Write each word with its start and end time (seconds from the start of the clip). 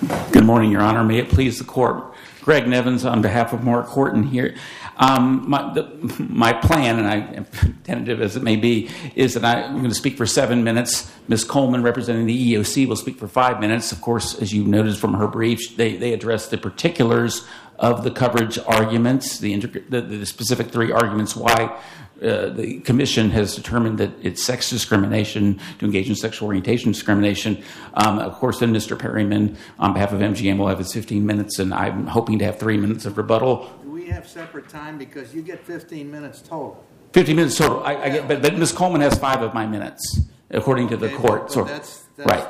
Good 0.00 0.46
morning, 0.46 0.70
Your 0.70 0.80
Honor. 0.80 1.04
May 1.04 1.18
it 1.18 1.28
please 1.28 1.58
the 1.58 1.64
court. 1.64 2.14
Greg 2.40 2.66
Nevins 2.66 3.04
on 3.04 3.20
behalf 3.20 3.52
of 3.52 3.62
Mark 3.62 3.84
Horton 3.86 4.22
here. 4.22 4.54
Um, 4.96 5.44
my 5.46 6.54
plan, 6.54 6.98
and 6.98 7.46
tentative 7.84 8.22
as 8.22 8.34
it 8.34 8.42
may 8.42 8.56
be, 8.56 8.88
is 9.14 9.34
that 9.34 9.44
I'm 9.44 9.76
going 9.78 9.90
to 9.90 9.94
speak 9.94 10.16
for 10.16 10.24
seven 10.24 10.64
minutes. 10.64 11.12
Ms. 11.28 11.44
Coleman, 11.44 11.82
representing 11.82 12.24
the 12.24 12.54
EEOC, 12.54 12.88
will 12.88 12.96
speak 12.96 13.18
for 13.18 13.28
five 13.28 13.60
minutes. 13.60 13.92
Of 13.92 14.00
course, 14.00 14.40
as 14.40 14.54
you 14.54 14.64
noticed 14.64 14.98
from 15.00 15.12
her 15.14 15.26
brief, 15.26 15.76
they 15.76 16.14
address 16.14 16.48
the 16.48 16.56
particulars 16.56 17.46
of 17.78 18.02
the 18.02 18.10
coverage 18.10 18.58
arguments, 18.58 19.38
the 19.38 20.24
specific 20.24 20.70
three 20.70 20.92
arguments 20.92 21.36
why 21.36 21.78
Uh, 22.22 22.50
the 22.50 22.80
commission 22.80 23.30
has 23.30 23.54
determined 23.54 23.98
that 23.98 24.10
it's 24.22 24.42
sex 24.42 24.68
discrimination 24.68 25.58
to 25.78 25.86
engage 25.86 26.08
in 26.08 26.14
sexual 26.14 26.46
orientation 26.46 26.92
discrimination. 26.92 27.62
Um, 27.94 28.18
of 28.18 28.34
course, 28.34 28.58
then 28.60 28.74
Mr. 28.74 28.98
Perryman, 28.98 29.56
on 29.78 29.94
behalf 29.94 30.12
of 30.12 30.20
MGM, 30.20 30.58
will 30.58 30.68
have 30.68 30.78
his 30.78 30.92
15 30.92 31.24
minutes, 31.24 31.58
and 31.58 31.72
I'm 31.72 32.06
hoping 32.06 32.38
to 32.40 32.44
have 32.44 32.58
three 32.58 32.76
minutes 32.76 33.06
of 33.06 33.16
rebuttal. 33.16 33.70
Do 33.82 33.90
we 33.90 34.06
have 34.08 34.28
separate 34.28 34.68
time? 34.68 34.98
Because 34.98 35.34
you 35.34 35.40
get 35.40 35.64
15 35.64 36.10
minutes 36.10 36.42
total. 36.42 36.84
15 37.12 37.36
minutes 37.36 37.56
total. 37.56 37.82
I 37.82 38.08
get, 38.10 38.28
But 38.28 38.56
Ms. 38.56 38.72
Coleman 38.72 39.00
has 39.00 39.18
five 39.18 39.42
of 39.42 39.54
my 39.54 39.66
minutes, 39.66 40.20
according 40.50 40.88
to 40.88 40.96
the 40.96 41.08
court. 41.08 41.50
Right. 42.18 42.46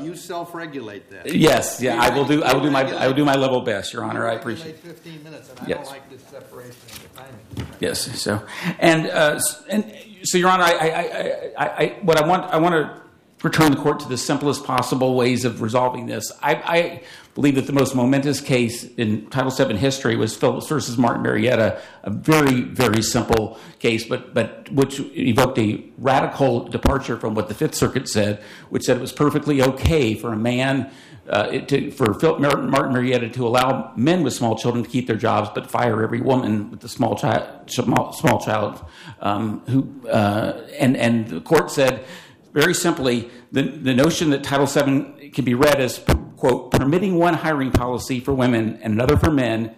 You 0.00 0.16
self-regulate 0.16 1.10
that. 1.10 1.34
Yes. 1.34 1.80
Yeah, 1.80 1.94
you 1.94 2.00
I 2.00 2.10
will 2.14 2.24
do 2.24 2.42
I 2.42 2.52
will 2.54 2.62
do 2.62 2.70
my 2.70 2.82
I 2.96 3.06
will 3.06 3.14
do 3.14 3.24
my 3.24 3.34
level 3.34 3.60
best, 3.60 3.92
Your 3.92 4.04
Honor. 4.04 4.26
I 4.26 4.34
appreciate 4.34 4.76
it. 4.76 4.84
You 4.84 4.90
regulate 4.90 5.20
15 5.20 5.24
minutes, 5.24 5.50
and 5.50 5.60
I 5.60 5.64
don't 5.64 5.86
like 5.86 6.10
this 6.10 6.22
separation 6.22 6.70
of 6.70 7.02
the 7.02 7.08
timing. 7.20 7.74
Yes. 7.80 8.20
So, 8.20 8.42
uh, 9.10 9.38
Your 10.38 10.50
Honor, 10.50 10.64
I, 10.64 10.72
I, 10.72 11.64
I, 11.64 11.84
I, 11.84 11.98
what 12.02 12.16
I 12.16 12.26
want, 12.26 12.44
I 12.52 12.58
want 12.58 12.74
to 12.74 13.02
return 13.42 13.72
the 13.72 13.76
court 13.76 14.00
to 14.00 14.08
the 14.08 14.16
simplest 14.16 14.64
possible 14.64 15.14
ways 15.14 15.44
of 15.44 15.62
resolving 15.62 16.06
this. 16.06 16.30
I 16.42 17.02
believe 17.34 17.54
that 17.54 17.66
the 17.66 17.72
most 17.72 17.94
momentous 17.94 18.40
case 18.40 18.84
in 18.84 19.28
Title 19.30 19.50
VII 19.50 19.76
history 19.76 20.16
was 20.16 20.36
Phillips 20.36 20.68
versus 20.68 20.98
Martin 20.98 21.22
Marietta, 21.22 21.80
a 22.02 22.10
very, 22.10 22.62
very 22.62 23.02
simple 23.02 23.58
case, 23.78 24.04
but 24.04 24.70
which 24.70 25.00
evoked 25.16 25.58
a 25.58 25.82
radical 25.98 26.68
departure 26.68 27.18
from 27.18 27.34
what 27.34 27.48
the 27.48 27.54
Fifth 27.54 27.74
Circuit 27.74 28.08
said, 28.08 28.42
which 28.68 28.84
said 28.84 28.96
it 28.96 29.00
was 29.00 29.12
perfectly 29.12 29.62
okay 29.62 30.14
for 30.14 30.32
a 30.32 30.36
man, 30.36 30.90
uh, 31.28 31.60
for 31.92 32.12
Philip 32.14 32.40
Martin 32.40 32.92
Marietta, 32.92 33.30
to 33.30 33.46
allow 33.46 33.92
men 33.96 34.22
with 34.22 34.34
small 34.34 34.58
children 34.58 34.84
to 34.84 34.90
keep 34.90 35.06
their 35.06 35.16
jobs, 35.16 35.48
but 35.54 35.70
fire 35.70 36.02
every 36.02 36.20
woman 36.20 36.70
with 36.70 36.84
a 36.84 36.88
small 36.88 37.16
child. 37.16 37.70
Small 37.70 38.40
child, 38.40 38.84
um, 39.20 39.60
who, 39.68 40.08
uh, 40.08 40.66
and 40.78 40.96
and 40.96 41.28
the 41.28 41.40
court 41.40 41.70
said, 41.70 42.04
very 42.52 42.74
simply, 42.74 43.30
the 43.50 43.62
the 43.62 43.94
notion 43.94 44.30
that 44.30 44.44
Title 44.44 44.66
VII 44.66 45.30
can 45.30 45.44
be 45.44 45.54
read 45.54 45.80
as, 45.80 46.04
quote, 46.36 46.70
permitting 46.70 47.18
one 47.18 47.34
hiring 47.34 47.70
policy 47.70 48.20
for 48.20 48.34
women 48.34 48.78
and 48.82 48.94
another 48.94 49.16
for 49.16 49.30
men, 49.30 49.74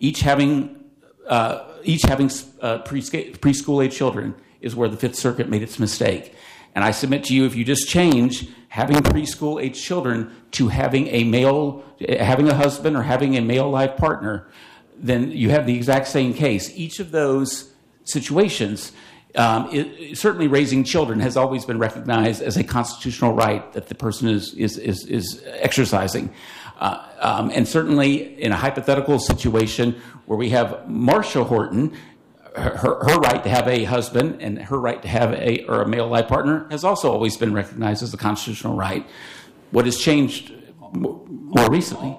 each 0.00 0.20
having 0.20 0.84
uh, 1.28 1.64
each 1.82 2.02
having 2.02 2.26
uh, 2.60 2.78
preschool-age 2.84 3.94
children, 3.94 4.34
is 4.60 4.76
where 4.76 4.88
the 4.88 4.96
Fifth 4.96 5.16
Circuit 5.16 5.48
made 5.48 5.62
its 5.62 5.78
mistake. 5.78 6.34
And 6.74 6.84
I 6.84 6.90
submit 6.90 7.24
to 7.24 7.34
you, 7.34 7.44
if 7.44 7.54
you 7.54 7.64
just 7.64 7.88
change 7.88 8.48
having 8.68 8.96
preschool-age 8.96 9.80
children 9.80 10.34
to 10.52 10.68
having 10.68 11.06
a 11.08 11.24
male, 11.24 11.84
having 12.08 12.48
a 12.48 12.54
husband 12.54 12.96
or 12.96 13.02
having 13.02 13.36
a 13.36 13.40
male 13.40 13.70
life 13.70 13.96
partner, 13.96 14.48
then 14.96 15.30
you 15.30 15.50
have 15.50 15.66
the 15.66 15.76
exact 15.76 16.08
same 16.08 16.34
case. 16.34 16.76
Each 16.76 16.98
of 16.98 17.10
those 17.10 17.72
situations, 18.04 18.92
Um, 19.36 20.14
certainly 20.14 20.46
raising 20.46 20.84
children 20.84 21.18
has 21.20 21.36
always 21.36 21.64
been 21.64 21.78
recognized 21.78 22.40
as 22.40 22.56
a 22.56 22.62
constitutional 22.62 23.32
right 23.32 23.72
that 23.72 23.88
the 23.88 23.94
person 23.94 24.28
is 24.28 24.54
is 24.54 24.78
is 24.78 25.42
exercising. 25.46 26.32
Uh, 26.78 27.04
um, 27.20 27.50
and 27.50 27.66
certainly 27.66 28.40
in 28.40 28.52
a 28.52 28.56
hypothetical 28.56 29.18
situation 29.18 30.00
where 30.26 30.38
we 30.38 30.50
have 30.50 30.68
Marsha 30.88 31.46
Horton, 31.46 31.96
her 32.56 33.18
right 33.18 33.42
to 33.42 33.50
have 33.50 33.66
a 33.68 33.84
husband 33.84 34.40
and 34.40 34.58
her 34.58 34.78
right 34.78 35.02
to 35.02 35.08
have 35.08 35.32
a, 35.32 35.64
or 35.66 35.82
a 35.82 35.88
male 35.88 36.08
life 36.08 36.28
partner 36.28 36.66
has 36.70 36.84
also 36.84 37.12
always 37.12 37.36
been 37.36 37.52
recognized 37.52 38.02
as 38.02 38.14
a 38.14 38.16
constitutional 38.16 38.76
right. 38.76 39.06
What 39.70 39.86
has 39.86 39.98
changed 39.98 40.52
more 40.92 41.70
recently? 41.70 42.16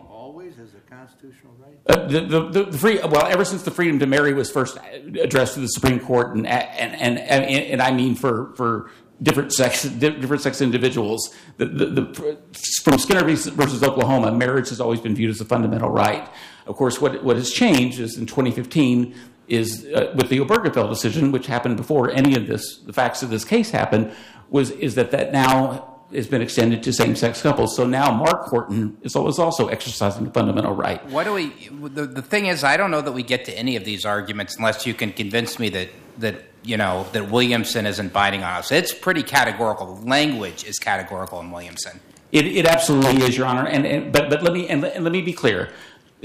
Always 1.87 2.13
as 2.13 2.23
a 2.23 2.29
constitutional 2.29 2.71
right? 2.81 3.11
Well, 3.11 3.25
ever 3.27 3.45
since 3.45 3.63
the 3.63 3.71
freedom 3.71 3.99
to 3.99 4.07
marry 4.07 4.33
was 4.33 4.49
first 4.49 4.77
addressed 5.19 5.53
to 5.55 5.59
the 5.59 5.67
Supreme 5.67 5.99
Court, 5.99 6.35
and 6.35 6.47
and 6.47 7.19
and 7.19 7.19
and 7.19 7.81
I 7.81 7.91
mean 7.91 8.15
for 8.15 8.53
for 8.55 8.89
different 9.21 9.53
sex 9.53 9.83
different 9.83 10.41
sex 10.41 10.61
individuals, 10.61 11.33
the, 11.57 11.65
the, 11.65 12.37
from 12.83 12.97
Skinner 12.97 13.23
v. 13.23 13.85
Oklahoma, 13.85 14.31
marriage 14.31 14.69
has 14.69 14.81
always 14.81 14.99
been 14.99 15.15
viewed 15.15 15.29
as 15.29 15.39
a 15.41 15.45
fundamental 15.45 15.89
right. 15.89 16.27
Of 16.65 16.75
course, 16.75 16.99
what 16.99 17.23
what 17.23 17.35
has 17.35 17.51
changed 17.51 17.99
is 17.99 18.17
in 18.17 18.25
2015, 18.25 19.15
is 19.47 19.85
uh, 19.85 20.11
with 20.15 20.29
the 20.29 20.39
Obergefell 20.39 20.89
decision, 20.89 21.31
which 21.31 21.47
happened 21.47 21.77
before 21.77 22.09
any 22.11 22.35
of 22.35 22.47
this 22.47 22.79
the 22.79 22.93
facts 22.93 23.21
of 23.21 23.29
this 23.29 23.45
case 23.45 23.69
happened, 23.69 24.11
was 24.49 24.71
is 24.71 24.95
that 24.95 25.11
that 25.11 25.31
now 25.31 25.94
has 26.13 26.27
been 26.27 26.41
extended 26.41 26.83
to 26.83 26.93
same-sex 26.93 27.41
couples. 27.41 27.75
So 27.75 27.85
now 27.85 28.11
Mark 28.11 28.47
Horton 28.47 28.97
is 29.01 29.15
also 29.15 29.67
exercising 29.67 30.27
a 30.27 30.31
fundamental 30.31 30.73
right. 30.73 31.03
What 31.09 31.23
do 31.23 31.33
we? 31.33 31.49
The 31.69 32.05
the, 32.05 32.21
thing 32.21 32.45
is, 32.45 32.63
I 32.63 32.77
don't 32.77 32.91
know 32.91 33.01
that 33.01 33.11
we 33.11 33.23
get 33.23 33.45
to 33.45 33.57
any 33.57 33.75
of 33.75 33.85
these 33.85 34.05
arguments 34.05 34.57
unless 34.57 34.85
you 34.85 34.93
can 34.93 35.11
convince 35.13 35.59
me 35.59 35.69
that 35.69 35.89
that 36.19 36.43
you 36.63 36.77
know 36.77 37.07
that 37.13 37.31
Williamson 37.31 37.85
isn't 37.85 38.13
binding 38.13 38.43
on 38.43 38.53
us. 38.53 38.71
It's 38.71 38.93
pretty 38.93 39.23
categorical. 39.23 39.99
Language 40.03 40.63
is 40.63 40.79
categorical 40.79 41.39
in 41.39 41.51
Williamson. 41.51 41.99
It 42.31 42.45
it 42.45 42.65
absolutely 42.65 43.23
is, 43.23 43.37
Your 43.37 43.47
Honor. 43.47 43.67
And, 43.67 43.85
and 43.85 44.11
but 44.11 44.29
but 44.29 44.43
let 44.43 44.53
me 44.53 44.67
and, 44.67 44.83
and 44.83 45.03
let 45.03 45.11
me 45.11 45.21
be 45.21 45.33
clear. 45.33 45.69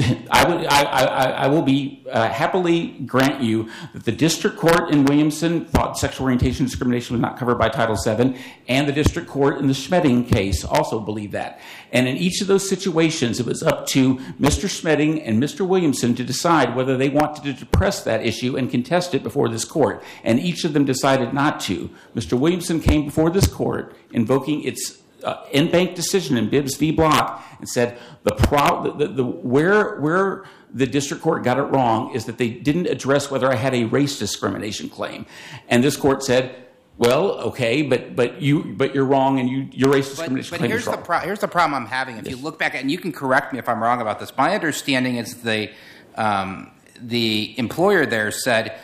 I 0.31 1.49
will 1.49 1.63
be 1.63 2.07
uh, 2.11 2.29
happily 2.29 2.89
grant 3.05 3.43
you 3.43 3.71
that 3.93 4.05
the 4.05 4.13
district 4.13 4.57
court 4.57 4.91
in 4.91 5.05
Williamson 5.05 5.67
thought 5.67 5.99
sexual 5.99 6.25
orientation 6.25 6.65
discrimination 6.65 7.15
was 7.15 7.21
not 7.21 7.39
covered 7.39 7.57
by 7.57 7.69
Title 7.69 7.97
VII, 7.97 8.37
and 8.69 8.89
the 8.89 8.93
district 8.93 9.29
court 9.29 9.59
in 9.59 9.67
the 9.67 9.75
Schmedding 9.75 10.29
case 10.29 10.65
also 10.65 11.01
believed 11.01 11.33
that. 11.33 11.61
And 11.93 12.09
in 12.09 12.17
each 12.17 12.41
of 12.41 12.47
those 12.47 12.69
situations, 12.69 13.41
it 13.41 13.47
was 13.47 13.63
up 13.63 13.87
to 13.89 14.17
Mr. 14.41 14.69
Schmedding 14.69 15.23
and 15.27 15.43
Mr. 15.43 15.67
Williamson 15.67 16.15
to 16.15 16.25
decide 16.25 16.77
whether 16.77 16.97
they 16.97 17.09
wanted 17.09 17.43
to 17.45 17.53
depress 17.53 18.03
that 18.05 18.25
issue 18.25 18.57
and 18.57 18.71
contest 18.71 19.15
it 19.15 19.23
before 19.23 19.49
this 19.49 19.65
court. 19.65 20.03
And 20.25 20.39
each 20.41 20.65
of 20.65 20.73
them 20.73 20.85
decided 20.85 21.35
not 21.35 21.61
to. 21.61 21.91
Mr. 22.15 22.39
Williamson 22.39 22.81
came 22.81 23.05
before 23.05 23.31
this 23.31 23.47
court 23.47 23.95
invoking 24.13 24.63
its 24.63 25.00
Uh, 25.25 25.45
en 25.53 25.71
banc 25.71 25.95
decision 25.95 26.37
in 26.37 26.49
Bibbs 26.49 26.77
v. 26.77 26.91
Block 26.91 27.45
and 27.59 27.69
said 27.69 27.99
the 28.25 29.25
where 29.43 30.01
where 30.01 30.45
the 30.73 30.87
district 30.87 31.23
court 31.23 31.43
got 31.43 31.59
it 31.59 31.63
wrong 31.63 32.15
is 32.15 32.25
that 32.27 32.39
they 32.39 32.49
didn't 32.49 32.87
address 32.87 33.31
whether 33.31 33.51
I 33.51 33.57
had 33.57 33.75
a 33.75 33.85
race 33.85 34.19
discrimination 34.19 34.89
claim. 34.89 35.27
And 35.69 35.83
this 35.83 35.97
court 35.97 36.23
said, 36.23 36.55
well, 36.97 37.33
okay, 37.41 37.83
but 37.83 38.43
you're 38.43 39.05
wrong 39.05 39.41
and 39.41 39.75
your 39.75 39.91
race 39.91 40.11
discrimination 40.11 40.59
claim 40.59 40.71
is 40.71 40.87
wrong. 40.87 41.03
But 41.07 41.25
here's 41.25 41.41
the 41.41 41.49
problem 41.49 41.83
I'm 41.83 41.89
having. 41.89 42.19
If 42.19 42.29
you 42.29 42.37
look 42.37 42.59
back, 42.59 42.75
and 42.75 42.91
you 42.91 42.99
can 42.99 43.11
correct 43.11 43.53
me 43.53 43.59
if 43.59 43.69
I'm 43.69 43.83
wrong 43.83 44.01
about 44.01 44.21
this, 44.21 44.37
my 44.37 44.55
understanding 44.55 45.17
is 45.17 45.43
the 45.43 45.71
um, 46.17 46.71
employer 47.11 48.07
there 48.07 48.31
said, 48.31 48.79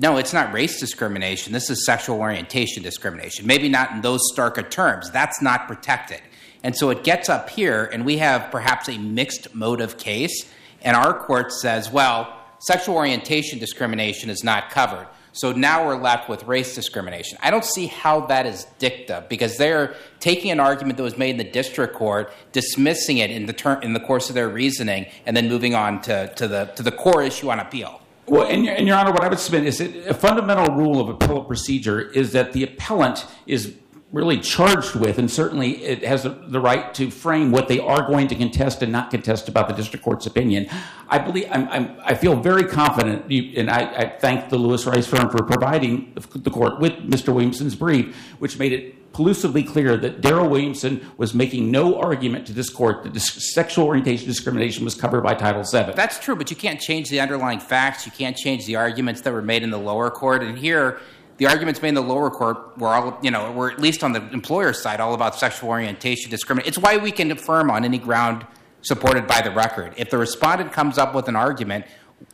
no, 0.00 0.16
it's 0.16 0.32
not 0.32 0.52
race 0.52 0.78
discrimination. 0.78 1.52
This 1.52 1.70
is 1.70 1.84
sexual 1.84 2.20
orientation 2.20 2.84
discrimination. 2.84 3.46
Maybe 3.46 3.68
not 3.68 3.90
in 3.90 4.00
those 4.00 4.20
starker 4.32 4.68
terms. 4.68 5.10
That's 5.10 5.42
not 5.42 5.66
protected. 5.66 6.22
And 6.62 6.76
so 6.76 6.90
it 6.90 7.02
gets 7.02 7.28
up 7.28 7.50
here, 7.50 7.84
and 7.92 8.04
we 8.04 8.18
have 8.18 8.52
perhaps 8.52 8.88
a 8.88 8.96
mixed 8.96 9.54
motive 9.56 9.98
case, 9.98 10.48
and 10.82 10.96
our 10.96 11.12
court 11.12 11.52
says, 11.52 11.90
well, 11.90 12.32
sexual 12.60 12.94
orientation 12.94 13.58
discrimination 13.58 14.30
is 14.30 14.44
not 14.44 14.70
covered. 14.70 15.08
So 15.32 15.52
now 15.52 15.86
we're 15.86 16.00
left 16.00 16.28
with 16.28 16.44
race 16.44 16.76
discrimination. 16.76 17.38
I 17.42 17.50
don't 17.50 17.64
see 17.64 17.86
how 17.86 18.26
that 18.26 18.46
is 18.46 18.66
dicta 18.78 19.24
because 19.28 19.56
they're 19.56 19.94
taking 20.20 20.50
an 20.52 20.60
argument 20.60 20.96
that 20.96 21.02
was 21.02 21.18
made 21.18 21.30
in 21.30 21.36
the 21.38 21.44
district 21.44 21.94
court, 21.94 22.32
dismissing 22.52 23.18
it 23.18 23.30
in 23.30 23.46
the 23.46 23.52
ter- 23.52 23.80
in 23.80 23.92
the 23.92 24.00
course 24.00 24.28
of 24.28 24.34
their 24.34 24.48
reasoning, 24.48 25.06
and 25.26 25.36
then 25.36 25.48
moving 25.48 25.74
on 25.74 26.00
to, 26.02 26.32
to 26.34 26.48
the 26.48 26.64
to 26.76 26.82
the 26.82 26.90
core 26.90 27.22
issue 27.22 27.50
on 27.50 27.60
appeal. 27.60 28.00
Well, 28.28 28.46
and, 28.46 28.64
Your 28.86 28.96
Honor, 28.96 29.12
what 29.12 29.22
I 29.22 29.28
would 29.28 29.38
submit 29.38 29.64
is 29.64 29.80
a 29.80 30.14
fundamental 30.14 30.74
rule 30.74 31.00
of 31.00 31.08
appellate 31.08 31.46
procedure 31.46 32.00
is 32.00 32.32
that 32.32 32.52
the 32.52 32.62
appellant 32.62 33.26
is 33.46 33.74
really 34.10 34.38
charged 34.38 34.94
with, 34.94 35.18
and 35.18 35.30
certainly 35.30 35.84
it 35.84 36.02
has 36.02 36.22
the 36.22 36.60
right 36.60 36.94
to 36.94 37.10
frame 37.10 37.52
what 37.52 37.68
they 37.68 37.78
are 37.78 38.06
going 38.06 38.26
to 38.28 38.34
contest 38.34 38.82
and 38.82 38.90
not 38.90 39.10
contest 39.10 39.48
about 39.48 39.68
the 39.68 39.74
district 39.74 40.02
court's 40.02 40.24
opinion. 40.24 40.66
I 41.08 41.18
believe 41.18 41.46
I'm, 41.50 41.98
i 42.02 42.14
feel 42.14 42.34
very 42.36 42.64
confident, 42.64 43.30
and 43.30 43.70
I 43.70 44.16
thank 44.18 44.48
the 44.48 44.56
Lewis 44.56 44.86
Rice 44.86 45.06
firm 45.06 45.28
for 45.28 45.42
providing 45.42 46.14
the 46.34 46.50
court 46.50 46.80
with 46.80 46.94
Mr. 46.94 47.34
Williamson's 47.34 47.74
brief, 47.74 48.16
which 48.38 48.58
made 48.58 48.72
it 48.72 48.94
collusively 49.18 49.64
clear 49.64 49.96
that 49.96 50.20
Daryl 50.20 50.48
Williamson 50.48 51.04
was 51.16 51.34
making 51.34 51.72
no 51.72 51.98
argument 51.98 52.46
to 52.46 52.52
this 52.52 52.70
court 52.70 53.02
that 53.02 53.18
sexual 53.18 53.84
orientation 53.84 54.28
discrimination 54.28 54.84
was 54.84 54.94
covered 54.94 55.22
by 55.22 55.34
Title 55.34 55.64
VII. 55.64 55.92
That's 55.96 56.20
true, 56.20 56.36
but 56.36 56.50
you 56.50 56.56
can't 56.56 56.78
change 56.78 57.10
the 57.10 57.18
underlying 57.18 57.58
facts. 57.58 58.06
You 58.06 58.12
can't 58.12 58.36
change 58.36 58.64
the 58.64 58.76
arguments 58.76 59.22
that 59.22 59.32
were 59.32 59.42
made 59.42 59.64
in 59.64 59.70
the 59.70 59.78
lower 59.78 60.08
court. 60.08 60.44
And 60.44 60.56
here, 60.56 61.00
the 61.38 61.48
arguments 61.48 61.82
made 61.82 61.88
in 61.88 61.94
the 61.96 62.00
lower 62.00 62.30
court 62.30 62.78
were, 62.78 62.94
at 62.94 63.80
least 63.80 64.04
on 64.04 64.12
the 64.12 64.22
employer's 64.30 64.80
side, 64.80 65.00
all 65.00 65.14
about 65.14 65.34
sexual 65.34 65.68
orientation 65.68 66.30
discrimination. 66.30 66.68
It's 66.68 66.78
why 66.78 66.96
we 66.96 67.10
can 67.10 67.32
affirm 67.32 67.72
on 67.72 67.84
any 67.84 67.98
ground 67.98 68.46
supported 68.82 69.26
by 69.26 69.40
the 69.40 69.50
record. 69.50 69.94
If 69.96 70.10
the 70.10 70.18
respondent 70.18 70.70
comes 70.70 70.96
up 70.96 71.12
with 71.12 71.26
an 71.26 71.34
argument, 71.34 71.86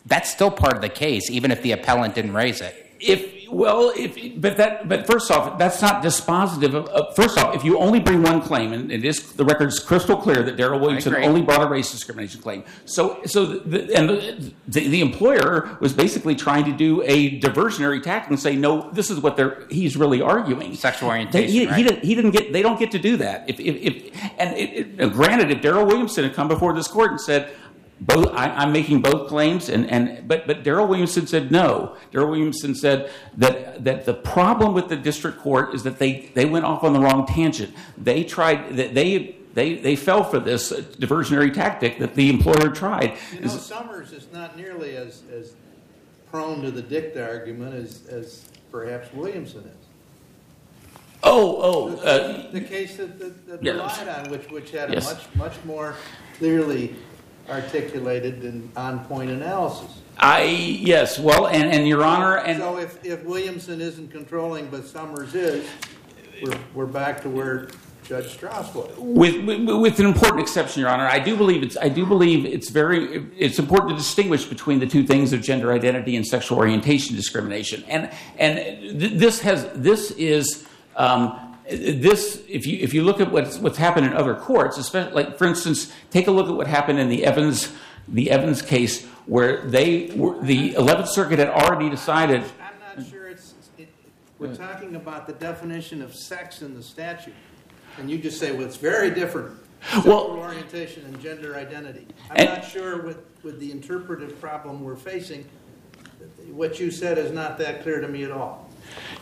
that's 0.05 0.31
still 0.31 0.51
part 0.51 0.75
of 0.75 0.83
the 0.83 0.91
case, 0.91 1.31
even 1.31 1.51
if 1.51 1.63
the 1.63 1.73
appellant 1.73 2.15
didn't 2.15 2.35
raise 2.35 2.61
it. 2.61 2.84
If 3.07 3.35
well, 3.51 3.93
if 3.97 4.41
but 4.41 4.57
that 4.57 4.89
but 4.89 5.07
first 5.07 5.31
off, 5.31 5.59
that's 5.59 5.81
not 5.81 6.03
dispositive. 6.03 6.75
Of, 6.75 7.15
first 7.15 7.39
off, 7.39 7.55
if 7.55 7.65
you 7.65 7.79
only 7.79 8.01
bring 8.01 8.23
one 8.23 8.41
claim, 8.41 8.73
and 8.73 8.91
it 8.91 9.05
is 9.05 9.33
the 9.35 9.45
record 9.45 9.69
is 9.69 9.79
crystal 9.79 10.17
clear 10.17 10.43
that 10.43 10.57
Daryl 10.57 10.81
Williamson 10.81 11.15
only 11.17 11.43
brought 11.43 11.63
a 11.63 11.67
race 11.67 11.93
discrimination 11.93 12.41
claim. 12.41 12.65
So 12.85 13.21
so 13.27 13.45
the, 13.47 13.95
and 13.95 14.09
the, 14.09 14.53
the, 14.67 14.89
the 14.89 15.01
employer 15.01 15.77
was 15.81 15.93
basically 15.93 16.35
trying 16.35 16.65
to 16.65 16.73
do 16.73 17.03
a 17.03 17.39
diversionary 17.41 18.03
tactic 18.03 18.31
and 18.31 18.41
say, 18.41 18.57
no, 18.57 18.91
this 18.91 19.11
is 19.11 19.21
what 19.21 19.37
they're 19.37 19.67
he's 19.71 19.97
really 19.97 20.21
arguing. 20.21 20.75
Sexual 20.75 21.11
orientation, 21.11 21.51
he, 21.51 21.61
he 21.61 21.67
right? 21.67 21.87
didn't, 21.87 22.05
he 22.05 22.15
didn't 22.15 22.33
get. 22.33 22.53
They 22.53 22.63
don't 22.63 22.79
get 22.79 22.91
to 22.93 22.99
do 22.99 23.17
that. 23.19 23.49
If, 23.49 23.61
if, 23.61 23.77
if 23.77 24.33
and 24.39 24.57
it, 24.57 25.01
it, 25.01 25.13
granted, 25.13 25.51
if 25.51 25.61
Daryl 25.63 25.87
Williamson 25.87 26.25
had 26.25 26.35
come 26.35 26.49
before 26.49 26.73
this 26.73 26.89
court 26.89 27.11
and 27.13 27.21
said, 27.21 27.55
"Both, 28.07 28.29
I, 28.35 28.49
I'm 28.49 28.73
making 28.73 29.01
both 29.03 29.29
claims," 29.29 29.69
and, 29.69 29.89
and 29.91 30.27
but 30.29 30.47
but 30.47 30.63
Daryl 30.63 30.89
Williamson 30.89 31.27
said 31.27 31.51
no. 31.51 31.97
Daryl 32.13 32.31
Williamson 32.31 32.75
said 32.75 33.11
that 33.37 33.85
that 33.85 34.05
the 34.05 34.15
problem 34.15 34.75
with 34.75 34.89
the 34.89 34.97
district 34.97 35.39
court 35.39 35.75
is 35.75 35.83
that 35.85 35.99
they 35.99 36.31
they 36.35 36.45
went 36.45 36.65
off 36.65 36.85
on 36.85 36.93
the 36.93 37.01
wrong 37.01 37.27
tangent. 37.27 37.75
They 37.97 38.25
tried 38.25 38.77
that 38.77 38.95
they. 38.95 39.37
They, 39.55 39.77
they 39.77 39.95
fell 39.95 40.25
for 40.25 40.41
this 40.41 40.73
diversionary 40.73 41.55
tactic 41.55 42.01
that 42.01 42.17
the 42.17 42.29
employer 42.29 42.71
tried. 42.71 43.17
You 43.33 43.43
know, 43.43 43.47
Sommers 43.47 44.13
is 44.13 44.27
not 44.33 44.57
nearly 44.57 44.97
as, 44.97 45.23
as 45.33 45.55
prone 46.29 46.61
to 46.63 46.73
the 46.73 46.83
dicta 46.83 47.25
argument 47.25 47.73
as, 47.77 48.05
as 48.09 48.49
perhaps 48.73 49.13
Williamson 49.15 49.61
is. 49.61 49.87
Oh, 51.23 51.59
oh, 51.63 51.97
uh, 51.99 52.51
The 52.51 52.63
case 52.63 52.97
that, 52.97 53.17
that 53.21 53.47
that 53.47 53.63
Yes. 53.63 53.77
relied 54.01 54.09
on, 54.27 54.31
which, 54.33 54.51
which 54.51 54.73
had 54.73 54.93
a 54.93 55.01
much, 55.01 55.23
much 55.37 55.55
more 55.65 55.95
clearly 56.37 56.97
articulated 57.49 58.43
and 58.45 58.71
on-point 58.77 59.31
analysis. 59.31 60.01
I 60.19 60.45
yes. 60.45 61.19
Well, 61.19 61.49
and, 61.49 61.71
and 61.73 61.89
Your 61.89 62.05
Honor, 62.05 62.39
and 62.39 62.59
So 62.59 62.79
if, 62.79 63.05
if 63.05 63.25
Williamson 63.25 63.81
isn't 63.81 64.11
controlling, 64.11 64.69
but 64.69 64.87
Sommers 64.87 65.35
is, 65.35 65.69
we're, 66.43 66.59
we're 66.75 66.87
back 66.87 67.21
to 67.23 67.29
where 67.29 67.69
Judge 68.05 68.33
Strauss 68.33 68.73
was. 68.75 68.91
With, 68.99 69.45
with, 69.45 69.69
with 69.69 69.99
an 69.99 70.07
important 70.07 70.43
exception, 70.43 70.81
Your 70.81 70.91
Honor, 70.91 71.07
I 71.07 71.19
do 71.19 71.37
believe 71.37 71.63
it's 71.63 71.77
I 71.77 71.89
do 71.89 72.07
believe 72.07 72.45
it's 72.45 72.69
very 72.69 73.27
it's 73.37 73.59
important 73.59 73.91
to 73.91 73.97
distinguish 73.97 74.45
between 74.45 74.79
the 74.79 74.87
two 74.87 75.05
things 75.05 75.33
of 75.33 75.43
gender 75.43 75.73
identity 75.73 76.15
and 76.17 76.27
sexual 76.27 76.59
orientation 76.59 77.17
discrimination. 77.17 77.83
And 77.89 78.11
and 78.39 79.01
th- 79.01 79.13
this 79.15 79.41
has 79.41 79.69
this 79.75 80.11
is 80.13 80.67
um, 80.97 81.54
this 81.71 82.43
if 82.49 82.67
you 82.67 82.79
if 82.81 82.93
you 82.93 83.03
look 83.03 83.21
at 83.21 83.31
what's 83.31 83.59
what's 83.59 83.79
happened 83.79 84.07
in 84.07 84.13
other 84.15 84.35
courts, 84.35 84.79
especially 84.79 85.13
like 85.13 85.39
for 85.39 85.47
instance, 85.47 85.93
take 86.11 86.27
a 86.27 86.31
look 86.31 86.49
at 86.49 86.55
what 86.55 86.67
happened 86.67 86.99
in 86.99 87.09
the 87.09 87.25
Evans 87.25 87.73
the 88.09 88.31
Evans 88.31 88.63
case 88.63 89.07
where 89.27 89.63
they 89.63 90.11
were, 90.15 90.41
the 90.43 90.75
Eleventh 90.75 91.09
Circuit 91.09 91.39
had 91.39 91.49
already 91.49 91.89
decided. 91.89 92.43
I'm 92.61 92.99
not 92.99 93.09
sure 93.09 93.29
it's, 93.29 93.55
it, 93.79 93.89
we're 94.39 94.55
talking 94.55 94.97
about 94.97 95.27
the 95.27 95.33
definition 95.33 96.03
of 96.03 96.15
sex 96.15 96.63
in 96.63 96.75
the 96.75 96.83
statute. 96.83 97.35
And 97.99 98.11
you 98.11 98.19
just 98.19 98.39
say, 98.39 98.53
well, 98.53 98.67
it's 98.67 98.77
very 98.77 99.11
different. 99.11 99.59
Sexual 99.91 100.13
Well- 100.13 100.27
orientation 100.39 101.05
and 101.05 101.21
gender 101.21 101.57
identity. 101.57 102.07
I'm 102.31 102.47
not 102.47 102.65
sure 102.65 103.03
with, 103.03 103.19
with 103.43 103.61
the 103.61 103.71
interpretive 103.71 104.41
problem 104.41 104.83
we're 104.83 104.97
facing, 104.97 105.47
what 106.51 106.81
you 106.81 106.91
said 106.91 107.19
is 107.19 107.33
not 107.33 107.59
that 107.59 107.83
clear 107.83 108.01
to 108.01 108.09
me 108.09 108.25
at 108.25 108.31
all. 108.31 108.64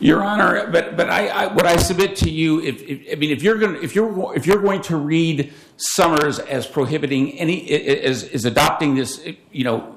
Your 0.01 0.23
Honor, 0.23 0.69
but 0.71 0.97
but 0.97 1.09
I, 1.09 1.47
what 1.47 1.67
I 1.67 1.77
submit 1.77 2.17
to 2.17 2.31
you, 2.31 2.61
if, 2.61 3.13
I 3.13 3.15
mean 3.15 3.31
if 3.31 3.43
you're 3.43 3.59
going 3.59 3.83
if 3.83 3.95
you're 3.95 4.37
if 4.37 4.47
you're 4.47 4.61
going 4.61 4.83
to 4.83 4.97
read 4.97 5.53
Sommers 5.77 6.39
as 6.41 6.67
prohibiting 6.67 7.39
any 7.39 7.71
as 7.71 8.25
is 8.25 8.45
adopting 8.45 8.95
this, 8.95 9.25
you 9.53 9.65
know, 9.65 9.97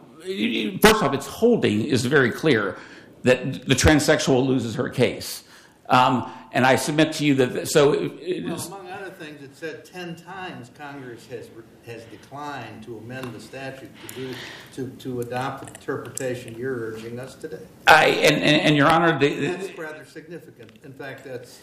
first 0.81 1.01
off, 1.04 1.13
its 1.13 1.27
holding 1.27 1.86
is 1.86 2.06
very 2.06 2.31
clear 2.31 2.77
that 3.24 3.66
the 3.68 3.74
transsexual 3.74 4.45
loses 4.45 4.75
her 4.75 4.89
case, 4.89 5.44
um, 5.89 6.31
and 6.56 6.66
I 6.66 6.78
submit 6.78 7.12
to 7.13 7.25
you 7.25 7.36
that 7.36 7.68
so. 7.68 7.92
It, 7.94 8.13
it 8.22 8.46
Well, 8.46 8.56
among 8.56 8.90
other 8.90 9.12
things, 9.12 9.44
it 9.44 9.56
said 9.56 9.84
ten 9.86 10.16
times 10.16 10.72
Congress 10.75 11.28
has, 11.28 11.50
has 11.86 12.04
declined 12.06 12.84
to 12.86 12.98
amend 12.98 13.34
the 13.34 13.42
statute 13.42 13.92
to 14.07 14.16
do, 14.16 14.34
to, 14.74 14.88
to 14.88 15.19
adopt 15.19 15.68
the 15.68 15.74
interpretation 15.80 16.57
you're 16.57 16.74
urging 16.94 17.19
us 17.19 17.36
today. 17.36 17.60
I 17.88 18.06
and, 18.07 18.38
and, 18.42 18.62
and 18.62 18.75
Your 18.75 18.88
Honor, 18.88 19.19
the, 19.19 19.36
the- 19.36 19.48
That's 19.48 19.78
rather 19.78 20.06
significant. 20.06 20.72
In 20.86 20.94
fact, 20.94 21.25
that's, 21.25 21.60